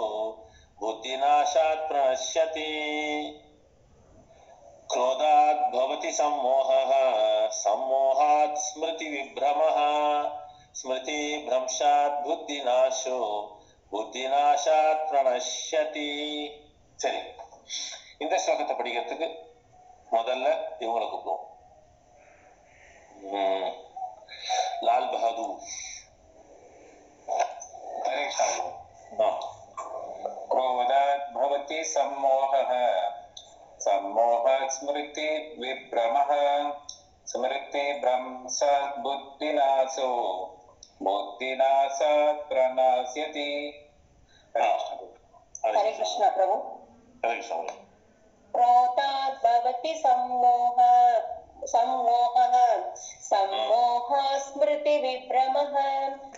बुद्धिनाशात् 0.80 1.88
प्रणश्यति 1.88 2.68
क्रोधात् 4.90 5.60
भवति 5.74 6.12
सम्मोहः 6.12 6.92
सम्मोहात् 7.56 8.56
स्मृतिविभ्रमः 8.58 9.78
स्मृतिभ्रंशात् 10.74 12.20
बुद्धिनाशो 12.26 13.20
புத்திநாசாத் 13.92 15.06
பிரணஷ்யதி 15.06 16.10
சரி 16.98 17.20
இந்த 18.20 18.34
ஸ்லோகத்தை 18.42 18.74
படிக்கிறதுக்கு 18.76 19.28
முதல்ல 20.08 20.46
இவங்களை 20.82 21.06
கூப்பிடுவோம் 21.06 21.46
உம், 23.30 23.70
லால் 24.86 25.10
பகதூர் 25.12 25.56
क्रोधाद्भवति 30.55 31.83
सम्मोहः। 31.83 33.09
सम्मोहात् 33.79 34.71
स्मृति 34.71 35.55
विभ्रमः। 35.59 36.29
स्मृति 37.25 37.93
भ्रंसात् 37.93 38.99
बुद्धिनाशो। 38.99 40.09
बुद्धिनाशात् 41.03 42.49
प्रणास्यति 42.49 43.81
हरे 44.57 45.91
कृष्ण। 45.91 46.29
प्रभु। 46.29 46.53
हरे 47.25 47.35
कृष्ण 47.35 47.61
क्रोधात् 48.55 49.45
भवति 49.45 49.95
सम्मोह। 49.95 50.75
सम्मोहः। 51.65 52.79
सम्मोह 52.97 54.37
स्मृतिविभ्रमः 54.37 55.73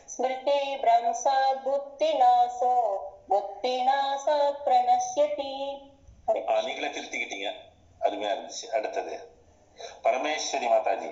स्मृतिभ्रंसात् 0.07 1.63
बुद्धिनाशो। 1.63 3.06
बुद्धिनाशात् 3.28 4.62
प्रणश्यति 4.64 5.50
हरे 6.28 6.40
ஆ, 6.44 6.60
நீங்களே 6.60 6.88
திருத்திக்கிட்டீங்க 6.88 7.48
அருமையா 8.00 8.32
இருந்துச்சு 8.34 8.66
அடுத்தது 8.76 9.14
பரமேஸ்வரி 10.04 10.68
மாதாஜி 10.72 11.10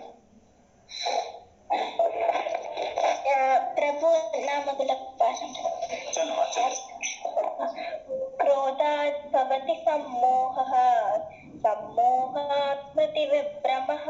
प्रभु 3.77 4.09
नामगुलं 4.47 5.01
சொல்லுமா 6.15 6.45
சொல்லு 6.55 6.79
क्रोधात् 8.41 9.21
भवति 9.33 9.75
सम्मोहः 9.85 10.73
सम्मोहात् 11.65 12.83
स्मृतिविभ्रमः 12.87 14.07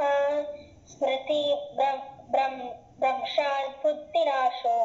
स्मृति 0.93 1.41
भ्रम- 1.77 2.05
भ्रम- 2.33 2.71
भ्रंशात् 3.01 3.77
बुद्धिनाशो 3.83 4.77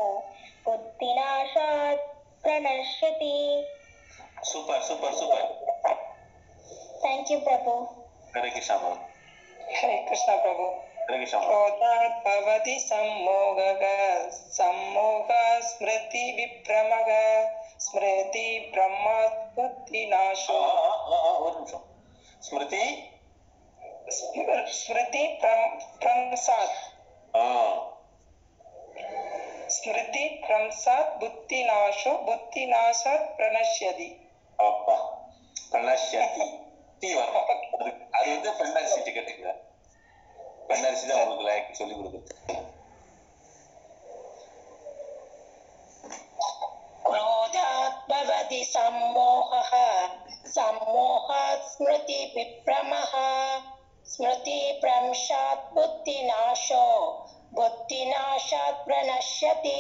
बुद्धिनाशात् 0.66 2.04
प्रणश्यति 2.43 3.33
super 4.51 4.81
super 4.83 5.13
super 5.15 5.43
thank 7.05 7.31
you 7.31 7.39
Prabhu 7.41 7.73
Hare 8.37 8.51
Krishna 8.51 8.77
Prabhu 8.77 8.95
Hare 9.81 9.99
Krishna 10.09 10.37
Prabhu 10.37 10.69
भवति 12.25 12.79
सम्मोहः 12.81 13.83
सम्मोहः 14.57 15.61
स्मृति 15.69 16.25
विभ्रमः 16.37 17.11
स्मृति 17.87 18.49
ब्रह्मात् 18.75 19.39
बुद्धिनाशो 19.57 20.59
स्मृति 22.43 22.85
स्मृति 24.11 25.27
प्रंसात् 25.43 26.77
ஸ்மிருதி 29.70 29.76
स्मृति 29.76 30.24
प्रं- 30.42 30.72
प्रंसात् 30.72 31.10
ஆ 31.10 31.18
स्मृति 31.18 31.18
प्रंसात् 31.18 31.20
बुद्धिनाशो 31.22 32.12
बुद्धिनाशात् 32.28 33.26
प्रणश्यति 33.38 34.10
அப்பா 34.60 34.96
பெண்ணாசி 35.72 36.18
டீ 37.02 37.10
வரும் 37.16 37.48
அது 37.48 37.90
அது 38.18 38.28
வந்து 38.30 38.52
பெண்ணாசி 38.60 39.00
டிக்கெட்டுங்க 39.08 39.50
பெண்ணரிசி 40.70 41.06
தான் 41.10 41.22
உங்களுக்கு 41.22 41.48
லாய்க்கு 41.48 41.80
சொல்லி 41.80 41.96
கொடுக்குறது 41.96 42.34
क्रोधात् 47.06 48.00
भवति 48.12 48.64
सम्मोहः 48.66 49.72
सम्मोहात् 50.56 51.68
स्मृतिविभ्रमः 51.72 53.14
स्मृतिभ्रंशात् 54.06 55.74
बुद्धिनाशो 55.76 56.86
भक्तिनाशात् 57.55 58.87
प्रणश्यति। 58.87 59.79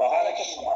महालक्ष्मी। 0.00 0.66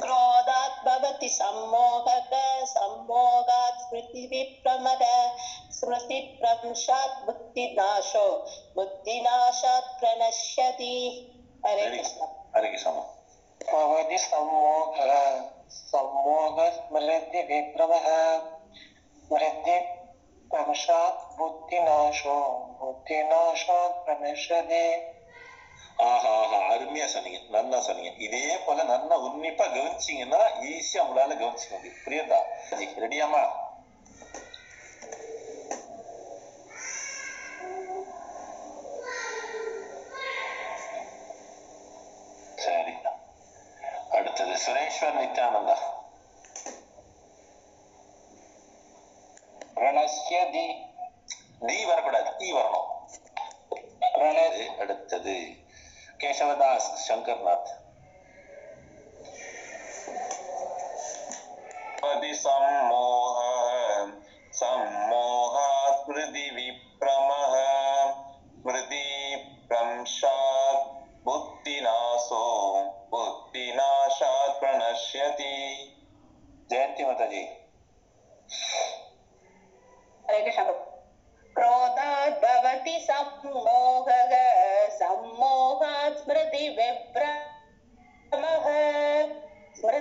क्रोधात् 0.00 0.86
भवति 0.86 1.28
सम्मोहः 1.28 2.64
सम्मोहात् 2.64 3.80
स्मृतिविप्रमद 3.80 5.34
स्मृतिभ्रंशात् 5.70 7.26
बुद्धिनाशो 7.26 8.46
बुद्धिनाशात् 8.76 9.84
प्रणश्यति। 9.84 11.26
हरे 11.66 11.86
कृष्ण। 11.86 12.26
हरे 12.56 12.68
कृष्ण। 12.68 12.90
भवति 13.72 14.18
सम्मोहः 14.18 15.44
सम्मोहस्मृतिविभ्रमः 15.70 18.42
स्मृति 19.26 19.99
தவசாத் 20.50 21.22
புத்தி 21.36 21.78
நாஷோ 21.86 22.38
புத்தி 22.80 23.18
நாஷாத் 23.30 24.00
பிரமிஷதி 24.04 24.84
ஆஹா 26.08 26.32
ஆஹா 26.42 26.58
அருமையா 26.72 27.06
சொன்னீங்க 27.06 27.40
நல்லா 27.48 27.78
சொன்னீங்க. 27.80 28.10
இதே 28.26 28.44
போல 28.66 28.82
நல்லா 28.84 29.16
உன்னிப்பா 29.26 29.66
கவனிச்சீங்கன்னா 29.74 30.40
ஈஸியா 30.70 31.02
உங்களால 31.04 31.36
கவனிச்சுக்க 31.40 31.74
முடியும். 31.76 32.00
புரியுதா? 32.04 32.40
ரெடியாமா 33.04 33.42
சரி 42.58 42.94
அடுத்தது 44.16 44.54
சுரேஷ்வர் 44.64 45.18
நித்யானந்தா. 45.20 45.76
केशवदास 56.40 56.84
शंकरनाथ 56.98 57.66
सम्मोह 64.60 65.56
हृदि 66.06 66.46
हृदि 68.66 69.04
बुद्धिनाशो 71.26 72.42
बुद्धिनाशात् 73.12 74.58
प्रणश्यति 74.60 75.52
जयंती 76.70 77.04
माता 77.04 77.26
जी 77.34 77.42
हरे 80.24 80.40
कृष्ण 80.40 80.64
क्रोधात् 81.56 82.42
भवति 82.44 82.98
सम्मोह 83.02 83.79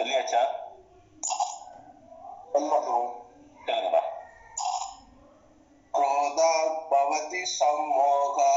சொல்லியாச்சா 0.00 0.42
கேளுங்கப்பா 3.66 4.02
क्रोधात् 5.94 6.80
भवति 6.90 7.42
सम्मोहः 7.50 8.56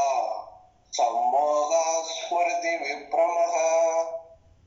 सम्मोहः 0.92 1.86
स्मृतिविभ्रमः 2.10 3.54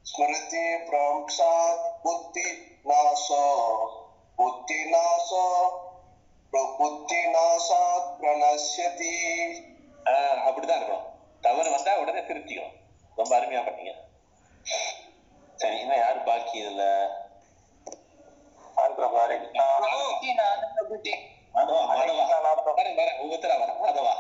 स्मृतिभ्रंशात् 0.06 1.86
बुद्धिनाशो 2.06 3.46
बुद्धिनाशो 4.38 5.46
புத்திநாசாத் 6.54 8.10
பிரணஷ்யதி 8.18 9.14
ஆஹ் 10.06 10.40
அப்படிதான் 10.48 10.80
இருக்கணும் 10.80 11.08
தவறு 11.44 11.70
வந்தா 11.74 11.94
உடனே 12.02 12.22
திருத்திக்கணும் 12.28 12.76
ரொம்ப 13.18 13.32
அருமையா 13.38 13.62
பண்ணீங்க 13.62 13.94
சரி 14.66 14.97
இன்னும் 15.76 16.02
யாரு 16.02 16.20
பாக்கி 16.28 16.56
இதுல 16.62 16.84
மாதவா 18.76 19.12
மாதவா 21.92 22.72
வரேன் 22.72 22.98
வரேன் 23.02 23.20
ஒவ்வொருத்தரா 23.24 23.58
வரேன் 23.64 23.82
மாதவா 23.86 24.16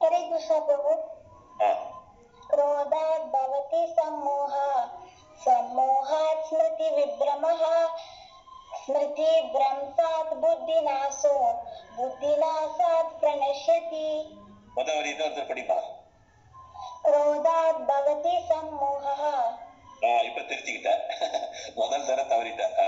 हरे 0.00 0.20
कृष्ण 0.28 0.54
प्रभु 0.68 0.92
ஆ 1.60 1.66
क्रोधात् 2.48 3.26
भवति 3.34 3.82
सम्मोहः 3.98 4.56
सम्मोहात् 5.40 6.46
स्मृतिविभ्रमः 6.48 7.62
स्मृतिभ्रंशात् 8.80 10.32
बुद्धिनाशो 10.42 11.34
बुद्धिनाशात् 11.98 13.16
प्रणश्यति 13.22 14.06
முத 14.76 14.88
வரி 14.96 15.10
இன்னொருத்தர் 15.12 15.48
படிப்பா 15.48 15.78
क्रोधात् 17.04 17.80
भवति 17.88 18.34
सम्मोहः 18.50 19.22
ஆ 19.30 19.34
இப்ப 20.22 20.40
திருத்திக்கிட்ட 20.42 20.90
முதல் 21.76 22.06
தர 22.06 22.20
தவறிட்ட 22.30 22.62
ஆ, 22.78 22.86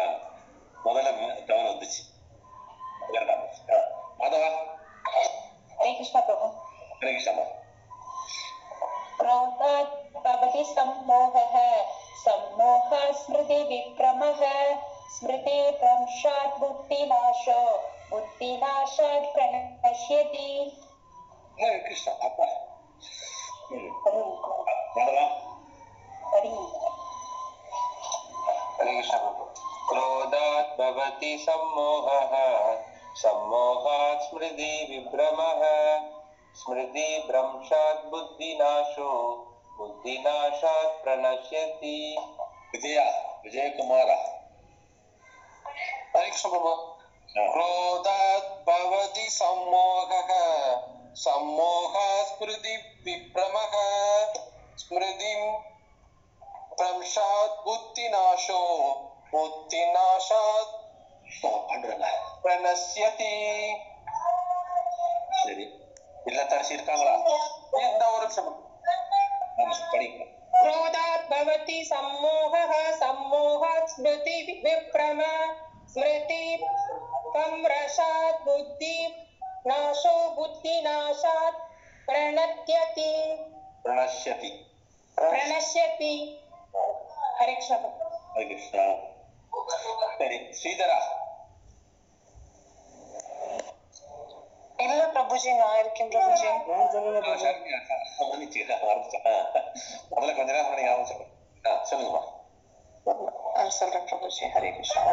முதல்ல 0.85 1.11
தவறு 1.48 1.68
வந்துச்சு 1.70 2.03
இரண்டாம் 3.11 3.44
ஆ, 3.70 3.81
மாதவா 4.20 4.50
हरे 5.79 5.90
कृष्ण 5.94 6.18
प्रभु 6.27 6.46
கிருஷ்ணமா 7.00 7.44
क्रोधात् 9.18 9.92
भवति 10.24 10.62
सम्मोहः 10.68 11.55
सम्मोहः 12.22 12.92
स्मृतिविभ्रमः 13.20 14.40
स्मृतिभ्रंशात् 15.16 16.59
बुद्धिनाशो 16.61 17.61
बुद्धिनाशात् 18.12 19.31
प्रणश्यति 19.35 20.48
கிருஷ்ணா 21.85 22.12
அப்பா 22.27 22.46
ம். 23.74 23.90
மாதவா 24.96 25.27
हरि 26.33 26.50
हरे 26.50 26.50
कृष्ण 26.50 26.81
प्रभु 26.81 26.97
क्रोधात् 29.89 30.82
भवति 30.82 31.46
सम्मोहः। 31.50 32.30
सम्मोहात् 33.15 34.22
स्मृति 34.22 34.88
विभ्रमः। 34.92 36.00
स्मृति 36.54 37.24
भ्रंशात् 37.28 38.06
बुद्धिनाशो। 38.06 39.44
बुद्धिनाशात् 39.78 41.04
प्रणश्यति। 41.04 42.18
विजया 42.72 43.39
विजय 43.44 43.70
कुमार 43.70 44.10
हाँ। 44.10 44.18
क्रोधात् 47.52 48.44
भवति 48.44 49.30
सम्मोहः। 49.30 50.82
सम्मोहात् 51.15 52.28
स्मृति 52.28 53.02
विभ्रमः। 53.06 53.74
स्मृतिं 54.78 55.70
भ्रंशात् 56.79 57.57
बुद्धिनाशो 57.66 58.61
बुद्धिनाशात् 59.35 60.72
பாண்டுறங்க 61.44 62.07
प्रणश्यति 62.44 63.33
சரி 65.35 65.64
இல்லத்தரசி 66.27 66.72
இருக்காங்களா 66.77 67.14
இந்த 67.81 68.03
ஒரு 68.14 68.24
நிமிஷம் 68.24 68.50
ஆமா, 69.59 69.74
படிங்க 69.92 70.20
क्रोधात् 70.61 71.24
भवति 71.31 71.79
सम्मोहः 71.85 72.70
सम्मोहात् 73.00 73.90
स्मृति 73.94 74.37
विभ्रम 74.64 75.20
स्मृति 75.92 76.42
कम्रशात् 77.35 78.44
बुद्धि 78.46 78.94
नाशो 79.64 80.14
बुद्धिनाशात् 80.38 81.59
प्रणत्यति 82.09 83.11
பிரணஷ்யதி 83.85 84.53
प्रणश्यति 85.16 86.12
हरे 87.38 87.55
कृष्ण 87.55 87.77
ஹரே 88.31 88.44
கிருஷ்ணா 88.50 88.85
சரி 90.18 90.37
ஸ்ரீதரா 90.59 90.96
இல்ல 94.79 95.03
பிரபுஜி 95.12 95.50
நான் 95.61 95.79
இருக்கேன் 95.83 96.11
பிரபுஜி 96.12 96.48
நான் 96.70 96.88
சொல்லல 96.94 97.18
ஆ, 97.18 97.22
பிரபு 97.22 97.42
சரண்யா, 97.44 97.79
ஆ, 97.90 98.24
மன்னிச்சுக்கிறேன், 98.31 98.83
மறந்துட்டேன். 98.85 99.27
ஆ, 99.29 99.61
முதல்ல 100.11 100.35
கொஞ்ச 100.37 100.48
நேரம் 100.50 100.66
முன்னாடி 100.66 100.87
ஞாபகம் 100.87 101.11
சொல்லுங்க. 101.11 101.31
ஆ, 101.64 101.70
சொல்லுங்கம்மா 101.90 102.22
சொல்றேன் 103.79 104.09
பிரபுஜி 104.11 104.50
ஹரே 104.57 104.72
கிருஷ்ணா 104.72 105.05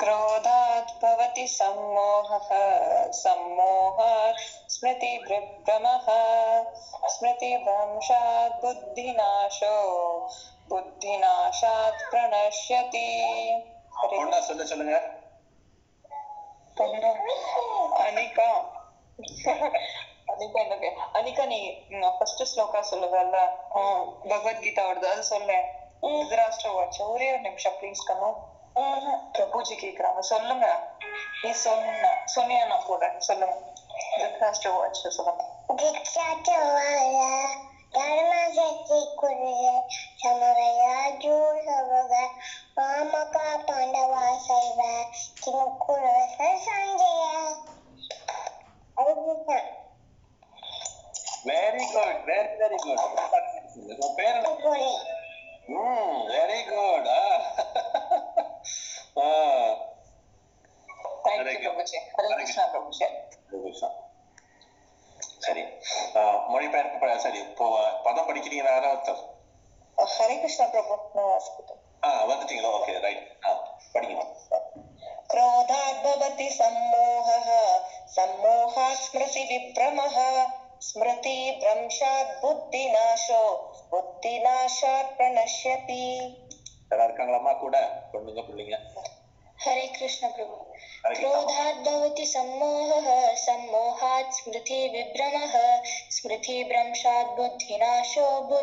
क्रोधात् 0.00 0.90
भवति 1.00 1.44
सम्मोहः 1.50 2.48
सम्मोहात् 3.14 4.42
स्मृतिभ्रमः 4.82 6.06
स्मृतिभ्रंशात् 7.08 8.58
बुद्धिनाशो 8.62 9.74
बुद्धिनाशात् 10.70 12.04
प्रणश्यति 12.10 13.06
हरे 13.92 14.16
பொண்ணா 14.18 14.38
சொல்ல 14.48 14.64
சொல்லுங்க 14.64 14.96
பொண்ணு 16.76 17.08
அனிகா 18.04 18.48
அனிகா 20.32 20.58
என்ன 20.64 20.76
பேர் 20.82 20.98
அனிகா 21.18 21.44
நீ 21.52 21.58
ஃபர்ஸ்ட் 22.16 22.44
ஸ்லோகா 22.50 22.80
சொல்லுவல்ல 22.90 23.38
பகவத்கீதா 24.28 24.84
வருது 24.88 25.08
அது 25.12 25.24
சொல்லு 25.30 25.58
திருதராஷ்டிர 26.02 26.70
வாட்ச் 26.76 27.00
ஒரே 27.06 27.26
ஒரு 27.32 27.42
நிமிஷம் 27.48 27.76
ப்ளீஸ் 27.80 28.06
கண்ணு 28.08 28.30
பிரபுஜி 29.36 29.76
கேக்குறாங்க 29.76 30.22
சொல்லுங்க 30.32 30.66
நீ 31.42 31.50
சொன்ன 31.64 32.12
சொன்னியா 32.34 32.62
நான் 32.66 32.86
போடுறேன் 32.88 33.16
சொல்லுங்க 33.28 33.56
The 34.17 34.29
pastor 34.39 34.71
watches 34.73 35.19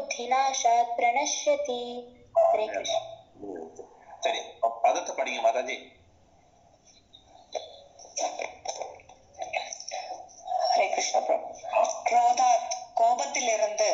புத்திநாசாத் 0.02 0.92
பிரணஷ்யதி 0.96 1.80
சரி 4.22 4.40
பதத்தை 4.82 5.12
படிங்க 5.16 5.40
மாதாஜி 5.42 5.76
ஹரே 10.70 10.86
கிருஷ்ண 10.86 11.20
பிரபு 11.20 11.48
குரோதாத் 12.08 12.76
கோபத்திலிருந்து 12.94 13.90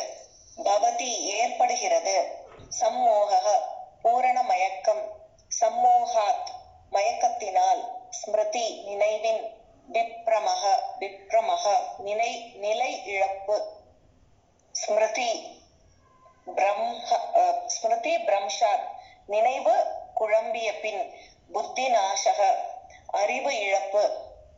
பவதி 0.59 1.11
ஏற்படுகிறது 1.39 2.17
சம்மோக 2.79 3.33
பூரண 4.03 4.39
மயக்கம் 4.43 5.05
சம்மோகாத் 5.51 6.49
மயக்கத்தினால் 6.93 7.83
ஸ்மிருதி 8.13 8.67
நினைவின் 8.87 9.45
விப்ரமக 9.89 10.65
விப்ரமக 11.01 11.65
நிலை 12.01 12.33
நிலை 12.59 12.91
இழப்பு 13.13 13.59
ஸ்மிருதி 14.75 15.31
பிரம்ம 16.47 16.93
ஸ்மிருதி 17.67 18.17
பிரம்ஷாத் 18.17 18.87
நினைவு 19.27 19.75
குழம்பிய 20.15 20.81
பின் 20.81 21.15
புத்தி 21.53 21.87
நாசக 21.89 22.41
அறிவு 23.07 23.61
இழப்பு. 23.61 24.03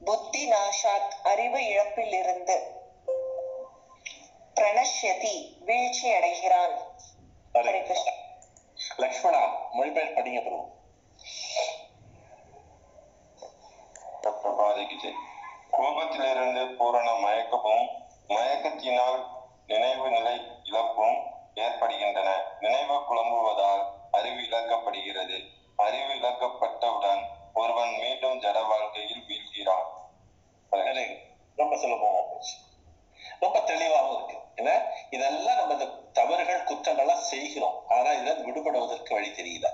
புத்தி 0.05 0.51
நாஷாத் 0.53 1.15
அறிவு 1.23 1.61
இழப்பில் 1.67 2.13
இருந்து 2.13 2.57
பிரணஷ்யதி 4.55 5.57
வீழ்ச்சி 5.61 6.13
அடைகிறான் 6.13 6.75
லக்ஷ்மணா 8.97 9.43
மொழிபெயர் 9.73 10.15
படிங்க 10.15 10.41
பிரபு 10.41 10.65
கோபத்திலிருந்து 15.71 16.77
பூரண 16.77 17.13
மயக்கமும் 17.13 17.89
மயக்கத்தினால் 18.29 19.19
நினைவு 19.67 20.11
நிலை 20.11 20.37
இழப்பும் 20.63 21.19
ஏற்படுகின்றன. 21.59 22.43
நினைவு 22.61 22.95
குழம்புவதால் 22.95 23.85
அறிவு 24.11 24.43
இழக்கப்படுகிறது. 24.43 25.45
அறிவு 25.77 26.13
இழக்கப்பட்டவுடன் 26.13 27.23
ஒருவன் 27.55 27.91
மீண்டும் 27.91 28.41
ஜட 28.41 28.69
வாழ்க்கையில் 28.69 29.25
வீழ்கிறான். 29.29 29.97
ரொம்ப 31.57 31.77
சுலபமா 31.77 32.31
போச்சு. 32.31 32.57
ரொம்ப 33.41 33.61
தெளிவாகவும் 33.61 34.29
இருக்கு. 34.29 34.65
ஏன்னா 34.65 34.83
இதெல்லாம் 35.11 35.57
நம்ம 35.57 35.73
இந்த 35.73 35.87
தவறுகள் 36.13 36.65
குற்றங்கள்லாம் 36.65 37.17
செய்கிறோம். 37.17 37.83
ஆனா 37.89 38.11
இதெல்லாம் 38.11 38.47
விடுபடுவதற்கு 38.47 39.15
வழி 39.15 39.29
தெரியல. 39.29 39.67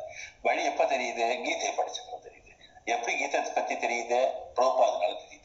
வழி 0.43 0.65
எப்ப 0.65 0.85
தெரியுது? 0.85 1.43
கீதையை 1.43 1.75
படிச்சப்பறம் 1.75 2.25
தெரியுது. 2.25 2.53
எப்படி 2.85 3.17
கீதை 3.17 3.41
பத்தி 3.41 3.75
தெரியுது? 3.75 4.31
புரோபாதனால 4.57 5.17
தெரியுது. 5.17 5.43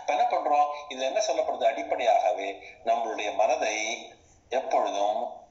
இப்ப 0.00 0.16
என்ன 0.16 0.22
பண்றோம்? 0.22 0.92
இதுல 0.92 1.00
என்ன 1.00 1.20
சொல்லப்படுது? 1.26 1.64
அடிப்படையாகவே 1.64 2.58
நம்மளுடைய 2.84 3.34
மனதை 3.34 4.08
எப்பொழுதும் 4.48 5.45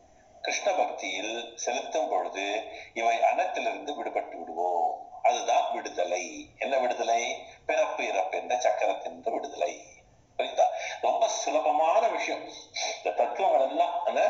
கிருஷ்ண 0.46 0.72
பக்தியில் 0.72 1.52
செலுத்தும் 1.56 2.10
பொழுது 2.10 2.64
இவை 2.94 3.18
அனத்திலிருந்து 3.18 3.92
விடுபட்டு 3.92 4.36
விடுவோம். 4.38 5.10
அதுதான் 5.24 5.74
விடுதலை. 5.74 6.50
என்ன 6.58 6.78
விடுதலை? 6.78 7.48
பிறப்பு 7.66 8.08
இறப்பு 8.08 8.38
என்ற 8.38 8.56
சக்கரத்தின் 8.56 9.34
விடுதலை. 9.34 9.82
புரியுதா? 10.38 10.64
ரொம்ப 11.02 11.28
சுலபமான 11.28 12.08
விஷயம். 12.08 12.50
இந்த 12.98 13.10
தத்துவங்கள் 13.10 13.68
எல்லாம் 13.68 14.06
ஆனா 14.06 14.22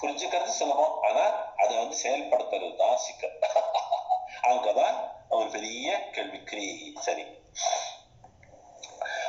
புரிஞ்சுக்கிறது 0.00 0.44
சுலபம். 0.44 1.00
ஆனா 1.02 1.52
அதை 1.56 1.76
வந்து 1.76 1.96
செயல்படுத்துறது 2.02 2.76
தான் 2.76 2.96
சிக்கல். 2.96 3.38
அங்கதான் 4.42 5.10
ஒரு 5.28 5.50
பெரிய 5.50 6.08
கேள்விக்குறி. 6.12 6.98
சரி. 6.98 7.26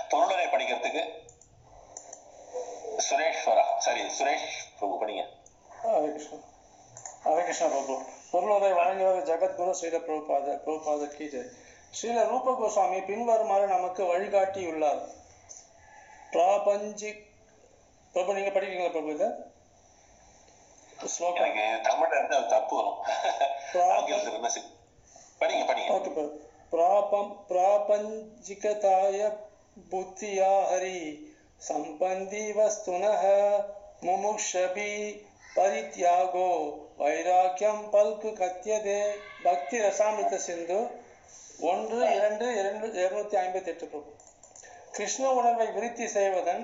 பொருளரை 0.10 0.46
படிக்கிறதுக்கு 0.46 1.30
சுரேஸ்வரா 3.10 3.78
சரி 3.78 4.02
சுரேஷ் 4.02 4.48
பிரபு 4.80 5.06
படிங்க. 5.06 5.40
ஹரே 5.84 6.10
கிருஷ்ணா 6.10 6.38
ஹரே 7.24 7.42
கிருஷ்ணா 7.42 7.68
பிரபு 7.72 7.96
பொருளுரை 8.32 8.72
வழங்குவது 8.78 9.22
ஜெகத்குரு 9.30 9.72
ஸ்ரீல 9.78 10.00
பிரபுபாத 10.06 10.56
பிரபுபாத 10.64 11.08
கீஜை 11.16 11.42
ஸ்ரீல 11.94 12.20
ரூப 12.30 12.54
கோஸ்வாமி 12.60 13.00
பின்வருமாறு 13.08 13.66
நமக்கு 13.74 14.02
வழிகாட்டியுள்ளார் 14.12 15.02
பிராபஞ்சிக் 16.34 17.24
பிரபு 18.14 18.36
நீங்க 18.38 18.52
படிக்கிறீங்களா 18.52 18.94
பிரபு 18.96 19.16
இதை 19.16 19.30
எனக்கு 21.42 21.66
தமிழ்ல 21.88 22.16
இருந்து 22.16 22.38
அது 22.38 22.50
தப்பு 22.52 22.74
வரும் 22.78 23.00
ஆங்கிலத்துல 23.92 24.34
இருந்தா 24.34 24.52
சரி. 24.52 24.68
படிங்க 25.42 25.64
படிங்க 25.70 25.96
ஓகே 25.96 26.12
பிரபு 26.12 26.32
பிராபம் 26.74 27.32
பிராபஞ்சிகதாய 27.50 29.20
புத்தியா 29.92 30.52
ஹரி 30.70 31.00
சம்பந்தி 31.62 32.46
வஸ்துனः 32.54 33.24
முமுக்ஷபி 34.06 34.92
பரித்யாகோ 35.56 36.50
வைராக்கியம் 36.98 37.82
பல்கு 37.92 38.30
கத்தியதே 38.34 39.00
பக்தி 39.44 39.78
ரசாமித்த 39.78 40.36
சிந்து 40.36 40.78
ஒன்று 41.60 41.98
இரண்டு 42.16 42.46
இரண்டு 42.56 42.88
இருநூத்தி 42.88 43.36
ஐம்பத்தி 43.36 43.66
எட்டு 43.66 43.86
பிரபு 43.88 44.12
கிருஷ்ண 44.92 45.32
உணர்வை 45.32 45.68
விருத்தி 45.72 46.08
செய்வதன் 46.08 46.64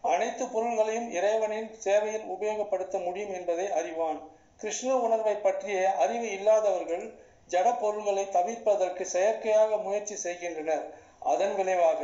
அனைத்து 0.00 0.46
பொருள்களையும் 0.46 1.10
இறைவனின் 1.10 1.70
சேவையில் 1.78 2.26
உபயோகப்படுத்த 2.28 3.04
முடியும் 3.04 3.32
என்பதை 3.32 3.66
அறிவான் 3.72 4.20
கிருஷ்ண 4.56 4.96
உணர்வை 4.96 5.34
பற்றிய 5.36 5.78
அறிவு 5.96 6.30
இல்லாதவர்கள் 6.30 7.04
ஜட 7.50 7.78
பொருள்களை 7.78 8.24
தவிர்ப்பதற்கு 8.28 9.02
செயற்கையாக 9.06 9.76
முயற்சி 9.76 10.16
செய்கின்றனர். 10.16 10.84
அதன் 11.20 11.54
விளைவாக 11.54 12.02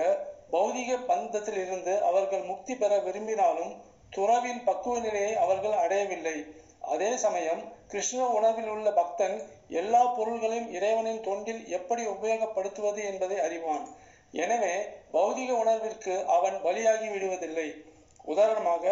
பௌதிக 0.50 0.96
பந்தத்தில் 1.07 1.61
இருந்து 1.66 2.03
அவர்கள் 2.03 2.42
முக்தி 2.42 2.74
பெற 2.74 2.98
விரும்பினாலும் 2.98 3.72
துறவின் 4.16 4.61
பக்குவ 4.64 4.96
நிலையை 4.98 5.33
அவர்கள் 5.44 5.77
அடையவில்லை. 5.85 6.37
அதே 6.92 7.11
சமயம் 7.16 7.62
கிருஷ்ண 7.88 8.22
உணவில் 8.29 8.68
உள்ள 8.68 8.88
பக்தன் 8.92 9.37
எல்லா 9.81 10.03
பொருள்களையும் 10.16 10.70
இறைவனின் 10.72 11.22
தொண்டில் 11.27 11.62
எப்படி 11.79 12.03
உபயோகப்படுத்துவது 12.07 13.00
என்பதை 13.11 13.38
அறிவான். 13.46 13.85
எனவே 14.35 14.74
பௌதிக 15.12 15.50
உணர்விற்கு 15.62 16.14
அவன் 16.37 16.57
வழியாகி 16.62 17.09
விடுவதில்லை. 17.09 17.68
உதாரணமாக 18.24 18.85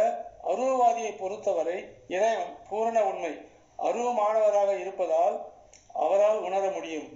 அருவவாதியை 0.52 1.12
பொறுத்தவரை 1.16 1.78
இறைவன் 2.08 2.52
பூரண 2.68 2.98
உண்மை 3.10 3.32
அருவமானவராக 3.78 4.70
இருப்பதால் 4.80 5.36
அவரால் 6.04 6.40
உணர 6.40 6.64
முடியும். 6.70 7.08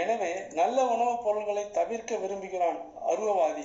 எனவே 0.00 0.32
நல்ல 0.60 0.78
உணவுப் 0.94 1.24
பொருள்களை 1.24 1.64
தவிர்க்க 1.70 2.16
விரும்புகிறான் 2.16 2.78
அருவவாதி. 3.06 3.64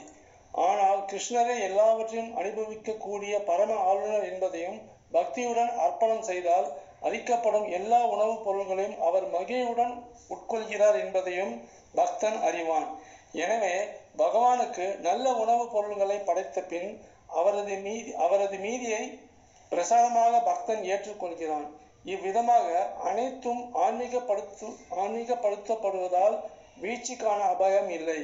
ஆனால் 0.54 1.02
கிருஷ்ணரே 1.06 1.56
எல்லாவற்றையும் 1.60 2.32
அனுபவிக்கக்கூடிய 2.38 3.34
பரம 3.44 3.76
ஆளுநர் 3.90 4.26
என்பதையும் 4.32 4.80
பக்தியுடன் 5.14 5.72
அர்ப்பணம் 5.78 6.22
செய்தால் 6.22 6.68
அளிக்கப்படும் 7.02 7.68
எல்லா 7.70 8.00
உணவுப் 8.06 8.44
பொருள்களையும் 8.46 8.98
அவர் 9.00 9.28
மகிழ்வுடன் 9.30 9.94
உட்கொள்கிறார் 10.30 10.98
என்பதையும் 11.00 11.54
பக்தன் 11.96 12.40
அறிவான். 12.42 12.88
எனவே 13.34 13.76
பகவானுக்கு 14.18 14.86
நல்ல 15.00 15.34
உணவுப் 15.34 15.72
பொருள்களை 15.72 16.18
படைத்த 16.20 16.62
பின் 16.62 16.90
அவரது 17.40 17.76
மீதி 17.78 18.12
அவரது 18.16 18.58
மீதியை 18.58 19.04
பிரசாதமாக 19.72 20.40
பக்தன் 20.40 20.84
ஏற்றுக்கொள்கிறான். 20.84 21.68
இவ்விதமாக 22.04 22.68
அனைத்தும் 23.04 23.62
ஆன்மீகப்படுத்து 23.86 24.68
ஆன்மீகப்படுத்தப்படுவதால் 25.02 26.36
வீழ்ச்சிக்கான 26.82 27.40
அபாயம் 27.54 27.90
இல்லை. 27.90 28.20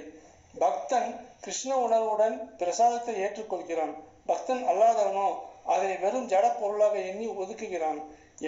பக்தன் 0.64 1.10
கிருஷ்ண 1.44 1.72
உணர்வுடன் 1.86 2.36
பிரசாதத்தை 2.58 3.14
ஏற்றுக்கொள்கிறான். 3.26 3.94
பக்தன் 4.30 4.64
அல்லாதவனோ 4.72 5.28
அதை 5.74 5.90
வெறும் 6.04 6.28
ஜட 6.28 6.46
பொருளாக 6.60 6.96
எண்ணி 7.12 7.28
ஒதுக்குகிறான். 7.42 8.00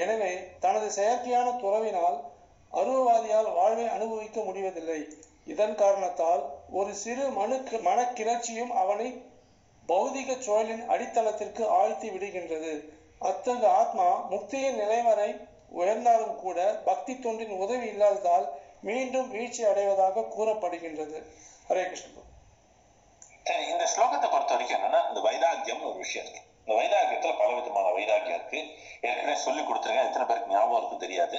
எனவே 0.02 0.32
தனது 0.60 0.88
செயற்கையான 0.98 1.48
துறவினால் 1.63 2.17
அருவவாதியால் 2.74 3.50
வாழ்வை 3.58 3.88
அனுபவிக்க 3.96 4.39
முடிவதில்லை. 4.41 5.00
இதன் 5.46 5.76
காரணத்தால் 5.76 6.41
ஒரு 6.80 6.91
சிறு 7.04 7.26
மனு 7.30 7.58
மனக்கிளர்ச்சியும் 7.88 8.74
அவனை 8.84 9.10
பௌதிக 9.89 10.30
சூழலின் 10.46 10.84
அடித்தளத்திற்கு 10.93 11.63
ஆழ்த்தி 11.80 12.08
விடுகின்றது. 12.10 12.74
அத்தகு 13.30 13.67
ஆத்மா 13.82 14.08
முக்தியின் 14.32 14.80
நிலை 14.82 15.02
வரை 15.02 15.30
உயர்ந்தாலும் 15.80 16.36
கூட 16.36 16.60
பக்தி 16.89 17.13
தொண்டின் 17.13 17.54
உதவி 17.63 17.88
இல்லாததால் 17.88 18.46
மீண்டும் 18.82 19.30
வீழ்ச்சி 19.30 19.63
அடைவதாக 19.63 20.26
கூறப்படுகின்றது. 20.36 21.20
ஹரே 21.67 21.84
கிருஷ்ண 21.86 22.23
சரி 23.47 23.63
இந்த 23.71 23.86
ஸ்லோகத்தை 23.91 24.27
பொறுத்த 24.30 24.53
வரைக்கும் 24.53 24.77
என்னன்னா 24.77 25.01
இந்த 25.10 25.19
வைராக்கியம்னு 25.25 25.89
ஒரு 25.89 25.99
விஷயம் 26.03 26.25
இருக்கு 26.25 26.41
இந்த 26.60 26.73
வைராக்கியத்துல 26.80 27.34
பல 27.38 27.49
விதமான 27.58 27.91
வைராக்கியம் 27.97 28.39
இருக்கு 28.39 28.60
ஏற்கனவே 29.03 29.36
சொல்லி 29.45 29.62
கொடுத்துருக்கேன் 29.63 30.08
எத்தனை 30.08 30.25
பேருக்கு 30.25 30.53
ஞாபகம் 30.53 30.80
இருக்கும் 30.80 31.03
தெரியாது 31.06 31.38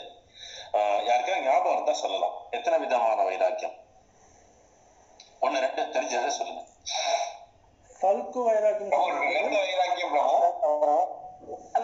ஆஹ் 0.78 1.00
யாருக்காவது 1.08 1.46
ஞாபகம் 1.46 1.76
இருந்தா 1.76 1.94
சொல்லலாம் 2.00 2.36
எத்தனை 2.50 2.78
விதமான 2.84 3.24
வைராக்கியம் 3.28 3.76
ஒண்ணு 5.42 5.64
ரெண்டு 5.66 5.82
தெரிஞ்சதை 5.94 6.30
சொல்லுங்க 6.38 6.62
பல்கு 8.00 8.40
வைராக்கியம் 8.48 8.94
வைராக்கியம் 9.58 10.14
பிரபு 10.14 10.96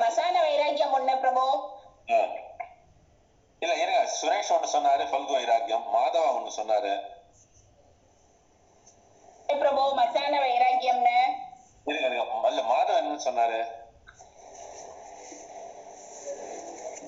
மசான 0.03 0.35
வைராக்கியம் 0.47 0.95
ஒண்ணு 0.99 1.15
பிரபு 1.25 1.45
ஆஹ் 2.15 2.33
இல்ல 3.63 3.75
இருங்க 3.83 4.01
சுரேஷ் 4.17 4.55
ஒண்ணு 4.55 4.75
சொன்னாரு 4.75 5.05
பல்கு 5.13 5.33
வைராக்கியம் 5.33 5.85
மாதவா 5.95 6.31
ஒண்ணு 6.37 6.59
சொன்னாரு 6.59 6.93
பிரபு 9.47 9.83
மசான 9.99 10.35
வைராக்கியம்னு 10.45 11.17
இருங்க 11.89 12.07
இருங்க. 12.09 12.25
இல்ல 12.51 12.63
மாதவ 12.73 12.97
என்ன 13.03 13.23
சொன்னாரு. 13.27 13.59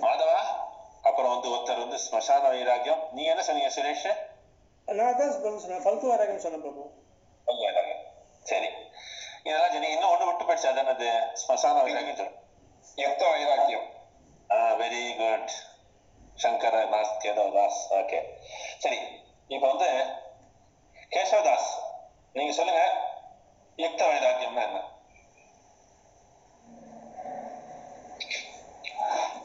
மாதவா 0.05 0.39
அப்புறம் 1.09 1.33
வந்து 1.33 1.49
ஒருத்தர் 1.55 1.83
வந்து 1.85 1.99
ஸ்மசான 2.05 2.43
வைராக்கியம். 2.55 3.03
நீ 3.17 3.23
என்ன 3.33 3.43
சொன்னீங்க 3.49 3.71
சுரேஷ்? 3.77 4.09
நான் 4.89 5.17
தான் 5.21 5.41
பிரபு 5.43 5.63
சொன்னேன். 5.65 5.85
பல்கு 5.87 6.11
வைராக்கியம் 6.13 6.45
சொன்னேன் 6.47 6.65
பிரபு. 6.67 6.83
சரி. 8.51 8.69
இதெல்லாம் 9.47 9.73
சரி 9.73 9.89
இன்னும் 9.95 10.13
ஒண்ணு 10.13 10.27
விட்டு 10.29 10.45
போயிடுச்சு. 10.45 10.71
அது. 10.73 10.83
என்னது 10.85 11.09
ஸ்மசான 11.43 11.83
வைராக்கியம் 11.87 12.21
சொல்லு 12.21 12.35
யுக்த 13.05 13.23
வைராக்கியம். 13.31 13.89
வெரி 14.83 15.03
குட் 15.21 15.53
சங்கர 16.43 16.77
தாஸ் 16.93 17.19
கேதவதாஸ் 17.23 17.83
ஓகே 18.01 18.19
சரி. 18.85 18.99
இப்போ 19.55 19.67
வந்து 19.73 19.89
கேசவதாஸ் 21.15 21.71
நீங்க 22.37 22.53
சொல்லுங்க. 22.53 22.83
யுக்த 23.79 24.03
வைராக்கியம்னா 24.07 24.63
என்ன? 24.63 24.81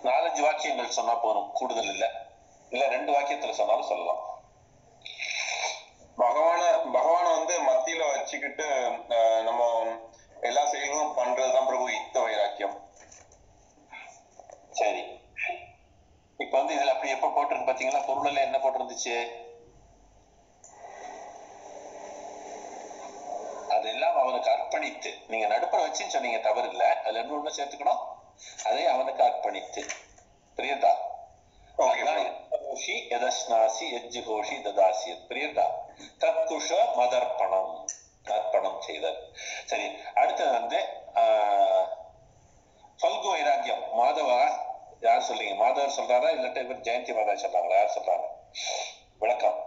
நாலஞ்சு 0.03 0.41
வாக்கியங்கள் 0.41 0.87
சொன்னா 0.89 1.15
போதும் 1.15 1.51
கூடுதல் 1.53 1.89
இல்ல. 1.89 2.05
இல்ல 2.71 2.87
ரெண்டு 2.87 3.11
வாக்கியத்துல 3.13 3.49
சொன்னாலும் 3.51 3.83
சொல்லலாம். 3.83 4.21
பகவான 6.17 6.61
பகவான 6.93 7.37
வந்து 7.37 7.59
மத்தியில 7.61 8.07
வச்சுக்கிட்டு 8.11 8.67
நம்ம 9.43 9.61
எல்லா 10.43 10.65
செயலும் 10.65 11.15
பண்றதுதான் 11.17 11.65
பிரபு 11.65 11.91
யுக்த 11.91 12.19
வைராக்கியம். 12.21 12.75
சரி. 14.71 15.01
இப்ப 16.39 16.57
வந்து 16.57 16.75
இதுல 16.75 16.93
அப்படி 16.93 17.11
எப்ப 17.11 17.27
போட்டிருக்கு 17.27 17.69
பாத்தீங்கன்னா 17.69 18.05
பொருள்ல 18.07 18.41
என்ன 18.41 18.57
போட்டிருந்துச்சு? 18.57 19.15
அவனுக்கு 24.23 24.49
அர்ப்பணித்து. 24.51 25.11
நீங்க 25.27 25.45
நடுப்புற 25.55 25.79
வச்சுன்னு 25.85 26.15
சொன்னீங்க 26.15 26.37
தவறு 26.37 26.69
இல்ல. 26.69 26.85
அதுல 27.03 27.19
என்ன 27.19 27.35
ஒண்ணு 27.37 27.57
சேர்த்துக்கணும். 27.57 28.01
அதை 28.63 28.85
அவனுக்கு 28.85 29.23
அர்ப்பணித்து. 29.23 29.83
புரியுதா? 30.57 30.93
யஜ்ஜுகோஷி 33.93 34.55
ததாசி. 34.65 35.11
புரியுதா? 35.29 35.65
தத்குஷ 36.19 36.69
மதர்ப்பணம். 36.97 37.71
அர்ப்பணம் 38.23 38.81
செய்தல். 38.81 39.19
சரி 39.65 39.85
அடுத்தது 40.13 40.51
வந்து 40.51 40.79
பல்கு 43.03 43.27
வைராக்கியம். 43.29 43.83
மாதவா 43.97 44.39
யார் 44.99 45.25
சொல்றீங்க? 45.27 45.55
மாதவர் 45.55 45.95
சொல்றாரா? 45.97 46.29
இல்லாட்ட 46.37 46.63
இவர் 46.63 46.85
ஜெயந்தி 46.87 47.13
மாதா 47.15 47.33
சொல்றாங்களா? 47.43 47.77
யார் 47.77 47.95
சொல்றாங்க? 47.97 48.27
விளக்கம். 49.19 49.59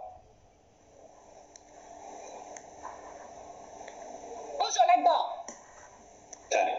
சொல்லட்டும். 4.85 5.25
சரி. 6.49 6.71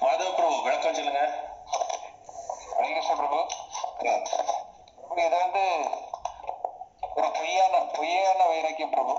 மாதவ 0.00 0.34
பிரபு 0.34 0.62
விளக்கம் 0.62 0.94
சொல்லுங்க. 0.94 1.20
ஹரிகிருஷ்ண 2.78 3.16
பிரபு 3.16 3.46
பிரபு 3.98 4.20
இது 5.16 5.36
வந்து 5.38 5.62
ஒரு 7.14 7.30
பொய்யான 7.30 7.80
பொய்யான 7.92 8.46
வைராக்கியம் 8.46 8.90
பிரபு 8.90 9.14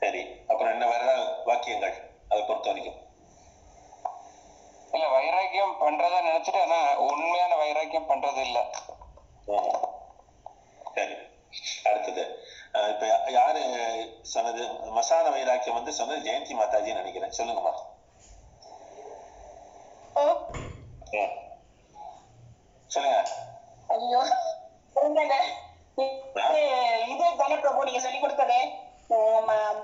சரி. 0.00 0.22
அப்புறம் 0.48 0.72
என்ன 0.72 0.86
வேற 0.86 1.12
வாக்கியங்கள்? 1.44 1.94
அதை 2.28 2.42
பொறுத்த 2.44 2.68
வரைக்கும். 2.68 2.98
இல்ல 4.92 5.08
வைராக்கியம் 5.08 5.76
பண்றதா 5.80 6.18
நினைச்சிட்டு 6.20 6.60
ஆனா 6.62 6.98
உண்மையான 6.98 7.56
வைராக்கியம் 7.56 8.08
பண்றது 8.08 8.36
இல்ல 8.36 8.64
ம். 9.46 9.70
சரி 10.94 11.14
அடுத்தது 11.84 12.22
அஹ் 12.72 12.88
இப்ப 12.88 13.06
யா- 13.06 13.30
யாரு 13.30 13.62
சொன்னது 14.22 14.68
வைராக்கியம் 15.60 15.78
வந்து 15.78 15.92
சொன்னது 15.94 16.24
ஜெயந்தி 16.24 16.52
மாதாஜி 16.56 16.90
நினைக்கிறேன். 16.94 17.34
சொல்லுங்கம்மா 17.36 17.72
ஓ, 20.16 20.22
ம். 21.14 21.34
சொல்லுங்க 22.90 23.18
ஐயோ 23.88 24.20
சொல்லுங்க 24.96 25.36
இது 25.98 26.60
இது 27.12 27.24
தானே 27.38 27.56
பிரபு 27.62 27.86
நீங்க 27.86 28.00
சொல்லி 28.04 28.18
கொடுத்தது 28.20 28.58
உம், 29.10 29.44
ம- 29.48 29.78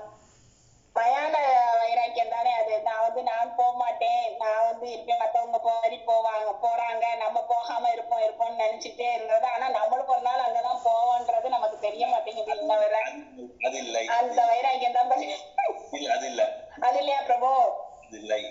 மயான 0.95 1.33
வைராக்கியம் 1.79 2.31
தானே 2.31 2.51
அது 2.59 2.75
நான் 2.85 3.03
வந்து 3.03 3.21
நான் 3.27 3.55
போக 3.57 3.71
மாட்டேன் 3.81 4.23
நான் 4.39 4.63
வந்து 4.67 4.85
இருப்பேன் 4.93 5.19
மத்தவங்க 5.21 5.57
போய் 5.65 5.97
போவாங்க 6.07 6.51
போறாங்க 6.63 7.03
நம்ம 7.21 7.43
போகாம 7.49 7.91
இருப்போம் 7.95 8.23
இருப்போம்னு 8.25 8.61
நினைச்சிட்டே 8.63 9.09
இருந்தது 9.15 9.47
ஆனா 9.51 9.67
நம்மளுக்கு 9.75 10.15
ஒரு 10.15 10.25
நாள் 10.27 10.45
அங்கதான் 10.45 10.85
போவோன்றது 10.87 11.53
நமக்கு 11.55 11.77
தெரிய 11.85 12.05
மாட்டேங்குது 12.09 12.55
இன்ன 12.57 12.77
வரை 12.77 13.01
அது 13.67 13.77
இல்லை 13.83 14.03
அந்த 14.17 14.39
வைராக்கியம் 14.49 14.97
தான் 14.97 15.09
பாருங்க. 15.11 15.37
இல்ல 15.97 16.09
அது 16.15 16.27
இல்ல 16.31 16.43
அது 16.83 16.97
இல்லையா 16.99 17.19
பிரபு 17.27 17.51
அது 18.03 18.17
இல்லை 18.21 18.41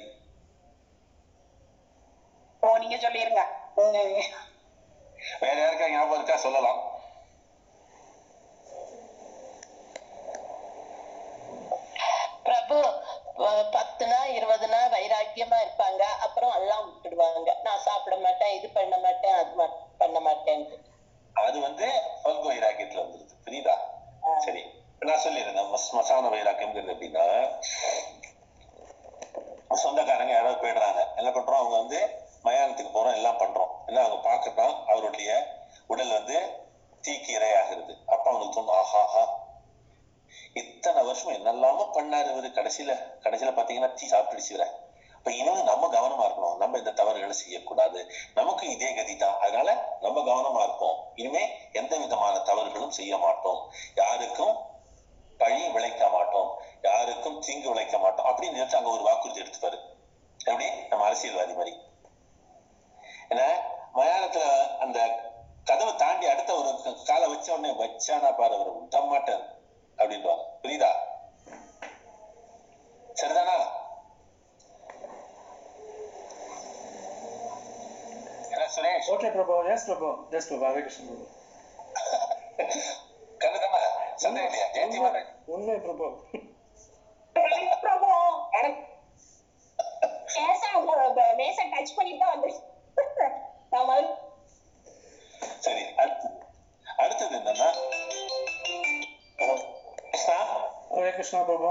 ஓ 2.62 2.76
நீங்க 2.82 2.96
சொல்லிருங்க 3.00 3.42
உம். 3.78 4.22
வேற 5.42 5.56
யாருக்கா 5.58 5.86
ஞாபகம் 5.90 6.18
இருக்கா 6.18 6.36
சொல்லலாம் 6.42 6.80
பிரபு 12.46 12.78
அஹ் 13.44 13.66
பத்து 13.72 14.04
நாள் 14.10 14.30
இருபது 14.36 14.66
நாள் 14.68 14.92
வைராக்கியமா 14.92 15.58
இருப்பாங்க 15.62 16.02
அப்புறம் 16.24 16.54
எல்லாம் 16.58 16.84
விட்டுடுவாங்க 16.86 17.50
நான் 17.64 17.84
சாப்பிட 17.84 18.16
மாட்டேன் 18.20 18.54
இது 18.56 18.68
பண்ண 18.76 18.94
மாட்டேன் 18.98 19.36
அது 19.38 19.52
மா- 19.54 19.72
பண்ண 20.00 20.18
மாட்டேன்ட்டு 20.26 20.76
அது 21.36 21.56
வந்து 21.64 21.86
பல்கு 22.22 22.46
வைராக்கியத்துல 22.50 23.02
வந்துருது 23.02 23.34
புரியுதா 23.46 23.74
சரி 24.44 24.62
இப்ப 24.90 25.08
நான் 25.08 25.24
சொல்லியிருந்தேன் 25.24 25.72
மஸ்- 25.72 25.94
மசான 25.96 26.30
வைராக்கியம்ங்கிறது 26.34 26.94
எப்படின்னா 26.94 27.26
சொந்தக்காரங்க 29.78 30.32
யாராவது 30.34 30.62
போயிடுறாங்க 30.62 31.00
என்ன 31.16 31.30
பண்றோம் 31.32 31.60
அவங்க 31.60 31.76
வந்து 31.78 31.98
மயானத்துக்கு 32.44 32.92
போறோம் 32.92 33.16
எல்லாம் 33.16 33.40
பண்றோம் 33.40 33.72
என்ன 33.86 34.00
அவங்க 34.02 34.18
பாக்குறோம் 34.24 34.76
அவருடைய 34.90 35.30
உடல் 35.90 36.16
வந்து 36.16 36.36
தீக்கு 37.04 37.30
இரையாகிறது 37.36 37.92
அப்ப 38.08 38.24
அவனுக்கு 38.30 38.54
தோணும் 38.56 38.78
ஆஹாஹா 38.78 39.24
இத்தனை 40.56 41.00
வருஷம் 41.24 41.46
என்னெல்லாம 41.46 41.96
பண்ணாரு 41.96 42.26
இவரு. 42.26 42.50
கடைசியில 42.50 42.90
கடைசியில 43.20 43.54
பாத்தீங்கன்னா 43.54 43.94
தீ 43.94 44.08
சாப்பிட்டுடுச்சு 44.08 44.50
இவரை. 44.50 44.72
அப்ப 45.16 45.32
இனிமே 45.32 45.62
நம்ம 45.62 45.86
கவனமா 45.86 46.30
இருக்கணும். 46.30 46.56
நம்ம 46.56 46.78
இந்த 46.78 46.92
தவறுகளை 46.92 47.34
செய்யக்கூடாது. 47.34 48.10
நமக்கு 48.34 48.70
இதே 48.70 48.94
கதி 48.94 49.16
தான் 49.16 49.38
அதனால 49.40 49.98
நம்ம 50.00 50.20
கவனமா 50.20 50.62
இருப்போம் 50.62 50.96
இனிமே 51.14 51.48
எந்த 51.72 51.96
விதமான 51.96 52.38
தவறுகளும் 52.38 52.90
செய்ய 52.90 53.16
மாட்டோம். 53.16 53.70
யாருக்கும் 53.94 54.56
பழி 55.38 55.68
விளைக்க 55.68 56.08
மாட்டோம். 56.08 56.58
யாருக்கும் 56.82 57.40
தீங்கு 57.40 57.68
விளைக்க 57.68 57.98
மாட்டோம். 57.98 58.26
அப்படின்னு 58.26 58.54
நினைச்சு 58.54 58.76
அங்க 58.76 58.90
ஒரு 58.90 59.02
வாக்குறுதி 59.02 59.40
எடுத்துப்பாரு. 59.40 59.78
எப்படி? 60.44 60.70
நம்ம 60.88 61.04
அரசியல்வாதி 61.04 61.52
மாதிரி. 61.52 61.76
ஏன்னா 63.28 63.52
மயானத்துல 63.94 64.76
அந்த 64.76 65.30
கதவை 65.64 65.94
தாண்டி 65.94 66.26
அடுத்த 66.26 66.54
ஒரு 66.54 66.80
க- 66.82 66.96
காலை 67.04 67.28
வச்ச 67.28 67.52
உடனே 67.52 67.84
வச்சானா 67.84 68.36
பாரு 68.36 68.54
அவர். 68.54 68.72
விட 68.72 69.00
மாட்டார் 69.00 69.55
அப்படின்வாங்க 69.98 70.44
புரியுதா 70.62 70.90
சரிதானா 73.16 73.56
என்ன 78.52 78.66
Suresh 78.74 79.08
Prabhu. 79.30 79.56
Yes, 79.64 79.82
Prabhu. 79.88 80.10
Yes, 80.32 80.44
Prabhu. 80.48 80.66
Hare 80.66 80.82
Krishna, 80.82 81.06
Prabhu. 81.06 81.26
கண்ணுதானே 83.40 83.80
சந்தேகம் 84.22 84.46
இல்லையா 84.48 84.66
ஜெயந்தி 84.74 84.98
உண்மை 85.54 85.74
பிரபு 85.82 86.06
பிரபு 87.82 88.10
டச் 91.76 91.96
பண்ணிட்டு 91.96 92.22
தான் 92.22 92.34
வந்து 92.34 92.50
சரி 95.64 95.82
அடுத்து 96.02 96.28
அடுத்தது 96.96 97.34
என்னன்னா 97.38 97.68
கிருஷ்ணா 100.26 100.46
ஹரே 100.94 101.10
கிருஷ்ணா 101.16 101.40
பிரபு 101.40 101.68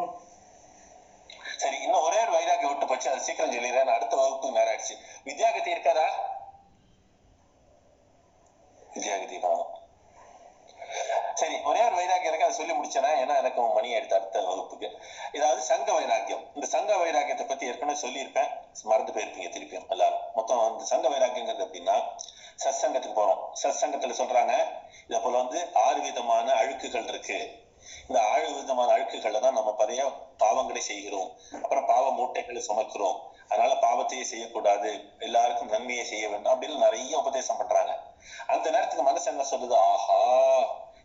சரி 1.62 1.78
இன்னும் 1.86 2.03
ஒரே 2.08 2.20
ஒரு 2.22 2.32
வைராக்கியம் 2.32 2.72
விட்டு 2.72 2.86
போச்சு. 2.88 3.08
அது 3.12 3.22
சீக்கிரம் 3.22 3.51
சொல்லிடுறேன். 3.53 3.91
அடுத்த 3.95 4.16
வகுப்புக்கு 4.16 4.58
நேரம் 4.58 4.72
ஆயிடுச்சு. 4.74 4.95
வித்யாகதி 5.26 5.70
இருக்காரா? 5.74 6.06
வித்யாகதி 8.93 9.39
சரி 11.34 11.56
ஒரே 11.70 11.82
ஒரு 11.86 11.95
வைராக்கியம் 11.95 12.32
இருக்கு 12.32 12.47
அதை 12.47 12.56
சொல்லி 12.60 12.74
முடிச்சேனா 12.74 13.10
ஏன்னா 13.24 13.36
எனக்கு 13.41 13.66
மணி 13.78 13.89
ஆயிடுத்து 13.95 14.18
அடுத்த 14.20 14.45
வகுப்புக்கு. 14.51 14.89
இதாவது 15.34 15.62
சங்க 15.72 15.89
வைராக்கியம் 15.93 16.45
இந்த 16.56 16.70
சங்க 16.76 16.97
வைராக்கியத்தை 17.03 17.47
பத்தி 17.47 17.70
ஏற்கனவே 17.72 17.99
சொல்லியிருப்பேன். 18.06 18.49
மறந்து 18.84 19.12
போயிருப்பீங்க 19.12 19.51
திருப்பியும் 19.58 19.89
எல்லாரும். 19.89 20.24
மொத்தம் 20.36 20.72
இந்த 20.72 20.86
சங்க 20.93 21.10
வைராக்கியங்கிறது 21.16 21.68
எப்படின்னா 21.68 21.97
சத்சங்கத்துக்கு 22.64 23.20
போறோம். 23.20 23.43
சத்சங்கத்துல 23.64 24.18
சொல்றாங்க 24.24 24.56
இத 25.08 25.20
போல 25.20 25.38
வந்து 25.43 25.62
ஆறு 25.86 25.99
விதமான 26.01 26.47
அழுக்குகள் 26.62 27.12
இருக்கு. 27.14 27.64
இந்த 28.08 28.20
ஆறு 29.26 29.39
தான் 29.45 29.57
நம்ம 29.59 29.71
பழைய 29.73 30.01
பாவங்களை 30.43 30.78
செய்கிறோம். 30.78 31.30
அப்புறம் 31.61 31.86
பாவ 31.86 32.11
மூட்டைகளை 32.11 32.61
சுமக்கிறோம். 32.67 33.17
அதனால 33.47 33.73
பாவத்தையே 33.82 34.21
செய்யக்கூடாது. 34.21 34.91
எல்லாருக்கும் 35.19 35.69
நன்மையை 35.69 36.05
செய்ய 36.05 36.30
வேண்டும் 36.30 36.53
அப்படின்னு 36.53 36.84
நிறைய 36.86 37.17
உபதேசம் 37.17 37.57
பண்றாங்க. 37.57 37.93
அந்த 38.47 38.69
நேரத்துக்கு 38.69 39.03
மனசு 39.03 39.32
என்ன 39.32 39.45
சொல்லுது? 39.51 39.76
ஆஹா 39.91 40.19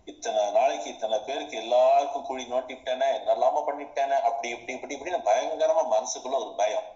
இத்தனை 0.05 0.51
நாளைக்கு 0.51 0.89
இத்தனை 0.91 1.19
பேருக்கு 1.19 1.57
எல்லாருக்கும் 1.57 2.23
குழி 2.23 2.45
நோட்டிவிட்டேனே 2.45 3.11
நல்லாம 3.29 3.63
பண்ணிவிட்டேனே 3.67 4.17
அப்படி 4.21 4.49
இப்படி 4.49 4.73
இப்படி 4.73 4.95
இப்படின்னு 4.97 5.27
பயங்கரமா 5.29 5.83
மனசுக்குள்ள 5.97 6.37
ஒரு 6.45 6.55
பயம். 6.57 6.87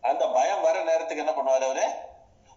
அந்த 0.00 0.28
பயம் 0.28 0.62
வர 0.62 0.82
நேரத்துக்கு 0.82 1.24
என்ன 1.24 1.34
பண்ணுவாரு 1.36 1.64
அவரு? 1.64 1.86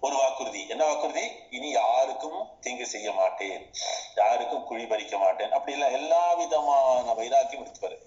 ஒரு 0.01 0.15
வாக்குறுதி. 0.15 0.67
என்ன 0.67 0.85
வாக்குறுதி? 0.85 1.31
இனி 1.49 1.69
யாருக்கும் 1.69 2.49
தீங்கு 2.59 2.85
செய்ய 2.85 3.11
மாட்டேன். 3.11 3.71
யாருக்கும் 4.15 4.63
குழி 4.63 4.85
பறிக்க 4.85 5.17
மாட்டேன். 5.17 5.51
அப்படி 5.51 5.71
இல்ல 5.71 5.89
எல்லா 5.89 6.33
விதமான 6.33 7.13
வைராக்கியம் 7.13 7.65
எடுத்துப்பாரு. 7.65 7.97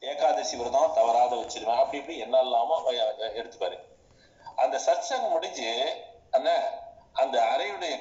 ஏகாதசி 0.00 0.56
விரதம் 0.56 0.92
தவறாத 0.94 1.36
வச்சிருவேன். 1.36 1.76
அப்படி 1.76 1.98
இப்படி 1.98 2.22
என்னெல்லாமோ 2.22 2.82
வ- 2.86 3.12
எடுத்துப்பாரு. 3.18 3.78
அந்த 4.56 4.80
சத்சங் 4.86 5.28
முடிஞ்சு 5.28 5.96
அண்ணா 6.30 6.54
அந்த 7.12 7.40
அறையுடைய 7.40 8.00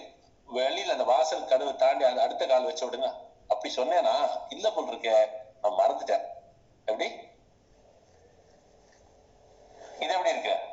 வெளியில 0.55 0.91
அந்த 0.91 1.03
வாசல் 1.03 1.45
கதவை 1.45 1.75
தாண்டி 1.75 2.03
அந்த 2.03 2.21
அடுத்த 2.21 2.45
கால் 2.45 2.63
வச்ச 2.63 2.85
விடுங்க 2.85 3.13
அப்படி 3.47 3.75
சொன்னேனா 3.75 4.29
இல்ல 4.49 4.71
போல் 4.71 4.87
இருக்க 4.87 5.39
நான் 5.61 5.71
மறந்துட்டேன். 5.71 6.25
எப்படி? 6.85 7.09
இது 9.99 10.13
எப்படி 10.13 10.29
இருக்கேன் 10.29 10.70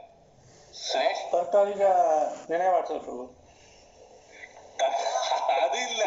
தற்காலிக 1.31 1.85
நினைவாற்றல் 2.49 3.03
பிரபு 3.03 3.25
அது 5.63 5.79
இல்ல. 5.89 6.05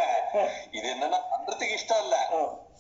இது 0.71 0.87
என்னன்னா 0.93 1.19
பண்றதுக்கு 1.31 1.77
இஷ்டம் 1.77 2.03
இல்ல. 2.03 2.17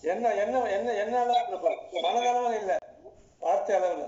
என்ன 0.01 0.33
என்ன 0.33 0.61
என்ன 0.67 0.93
என்ன 0.93 1.19
அளவு 1.19 1.57
பிரபு 1.59 2.03
மனதளவில் 2.05 2.59
இல்ல. 2.59 2.73
வார்த்தை 3.39 3.75
அளவில். 3.75 4.05